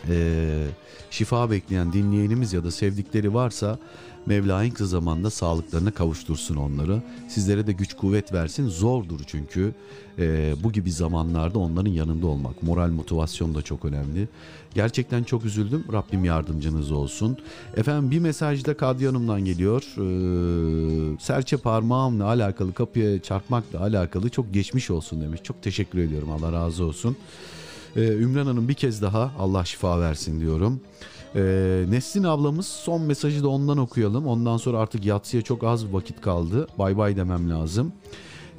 [0.10, 0.68] eee,
[1.12, 3.78] şifa bekleyen dinleyenimiz ya da sevdikleri varsa
[4.26, 7.02] Mevla en kısa zamanda sağlıklarına kavuştursun onları.
[7.30, 8.68] Sizlere de güç kuvvet versin.
[8.70, 9.74] Zordur çünkü
[10.18, 12.64] Eee, bu gibi zamanlarda onların yanında olmak.
[12.64, 14.28] Moral motivasyon da çok önemli.
[14.76, 15.84] Gerçekten çok üzüldüm.
[15.94, 17.38] Rabbim yardımcınız olsun.
[17.78, 19.84] Efendim bir mesaj da Kadriye Hanım'dan geliyor.
[19.98, 25.42] Eee, serçe parmağımla alakalı kapıya çarpmakla alakalı çok geçmiş olsun demiş.
[25.44, 26.32] Çok teşekkür ediyorum.
[26.32, 27.18] Allah razı olsun.
[27.96, 30.82] Ee, Ümran Hanım bir kez daha Allah şifa versin diyorum.
[31.36, 34.28] Ee, Neslin ablamız son mesajı da ondan okuyalım.
[34.28, 36.68] Ondan sonra artık yatsıya çok az vakit kaldı.
[36.80, 37.94] Bay bay demem lazım.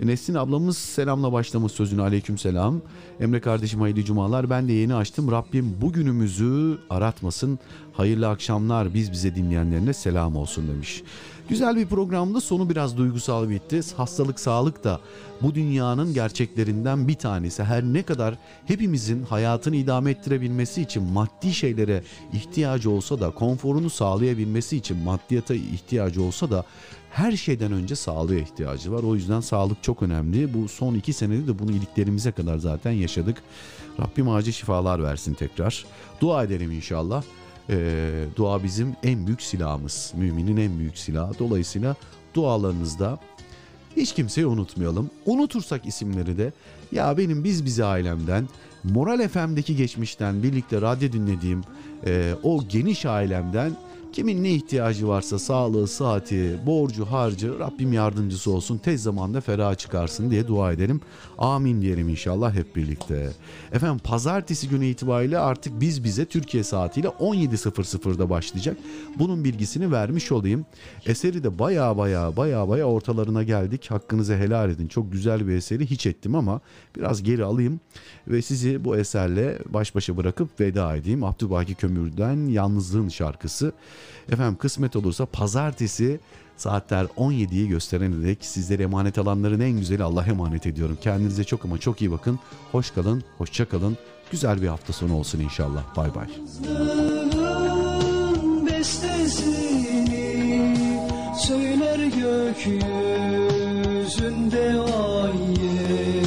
[0.01, 2.81] E, Neslin ablamız selamla başlamış sözünü aleyküm selam.
[3.21, 4.51] Emre kardeşim hayırlı cumalar.
[4.51, 5.31] Ben de yeni açtım.
[5.31, 7.59] Rabbim bugünümüzü aratmasın.
[7.93, 11.03] Hayırlı akşamlar biz bize dinleyenlerine selam olsun demiş.
[11.49, 12.41] Güzel bir programdı.
[12.41, 13.81] Sonu biraz duygusal bitti.
[13.97, 15.01] Hastalık, sağlık da
[15.43, 17.65] bu dünyanın gerçeklerinden bir tanesi.
[17.65, 18.35] Her ne kadar
[18.67, 22.03] hepimizin hayatını idame ettirebilmesi için maddi şeylere
[22.33, 26.65] ihtiyacı olsa da, konforunu sağlayabilmesi için maddiyata ihtiyacı olsa da
[27.11, 29.03] her şeyden önce sağlığa ihtiyacı var.
[29.03, 30.55] O yüzden sağlık çok önemli.
[30.55, 33.43] Bu son iki senede de bunu iliklerimize kadar zaten yaşadık.
[34.01, 35.85] Rabbim acil şifalar versin tekrar.
[36.21, 37.23] Dua edelim inşallah.
[37.71, 40.13] Ee, dua bizim en büyük silahımız.
[40.17, 41.39] Müminin en büyük silahı.
[41.39, 41.97] Dolayısıyla
[42.35, 43.19] dualarınızda
[43.97, 45.11] hiç kimseyi unutmayalım.
[45.27, 46.53] Unutursak isimleri de
[46.93, 48.49] ya benim biz bize ailemden
[48.85, 51.63] Moral FM'deki geçmişten birlikte radyo dinlediğim
[52.07, 53.73] e, o geniş ailemden
[54.15, 60.31] kimin ne ihtiyacı varsa sağlığı, sıhhati, borcu, harcı Rabbim yardımcısı olsun tez zamanda ferah çıkarsın
[60.31, 61.01] diye dua edelim.
[61.39, 63.31] Amin diyelim inşallah hep birlikte.
[63.73, 68.77] Efendim pazartesi günü itibariyle artık biz bize Türkiye saatiyle 17.00'da başlayacak.
[69.19, 70.67] Bunun bilgisini vermiş olayım.
[71.07, 73.91] Eseri de baya baya baya baya ortalarına geldik.
[73.91, 74.89] Hakkınızı helal edin.
[74.89, 76.61] Çok güzel bir eseri hiç ettim ama
[76.97, 77.81] biraz geri alayım
[78.29, 81.25] ve sizi bu eserle baş başa bırakıp veda edeyim.
[81.25, 83.73] Abdülbaki Kömür'den Yalnızlığın şarkısı.
[84.33, 86.21] Efendim kısmet olursa pazartesi
[86.57, 90.99] saatler 17'yi gösterene dek sizlere emanet alanların en güzeli Allah'a emanet ediyorum.
[91.01, 92.39] Kendinize çok ama çok iyi bakın.
[92.73, 93.99] Hoş kalın, hoşça kalın.
[94.31, 95.97] Güzel bir hafta sonu olsun inşallah.
[95.97, 96.29] Bay bay.
[101.39, 102.81] Söyler gökyüzünde
[104.81, 106.24] ay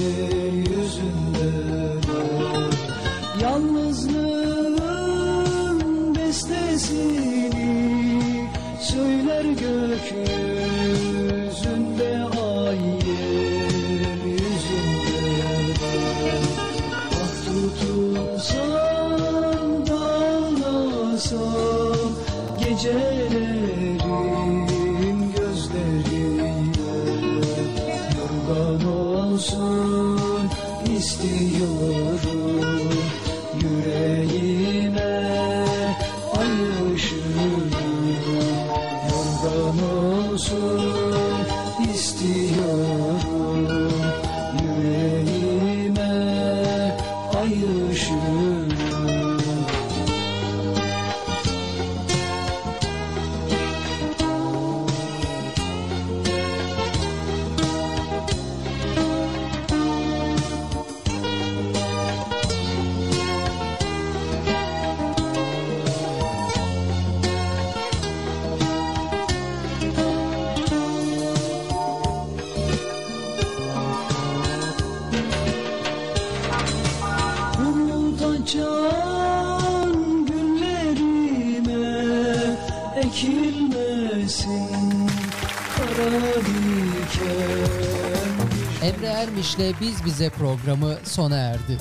[89.18, 91.78] Ermiş'le Biz Bize programı sona erdi.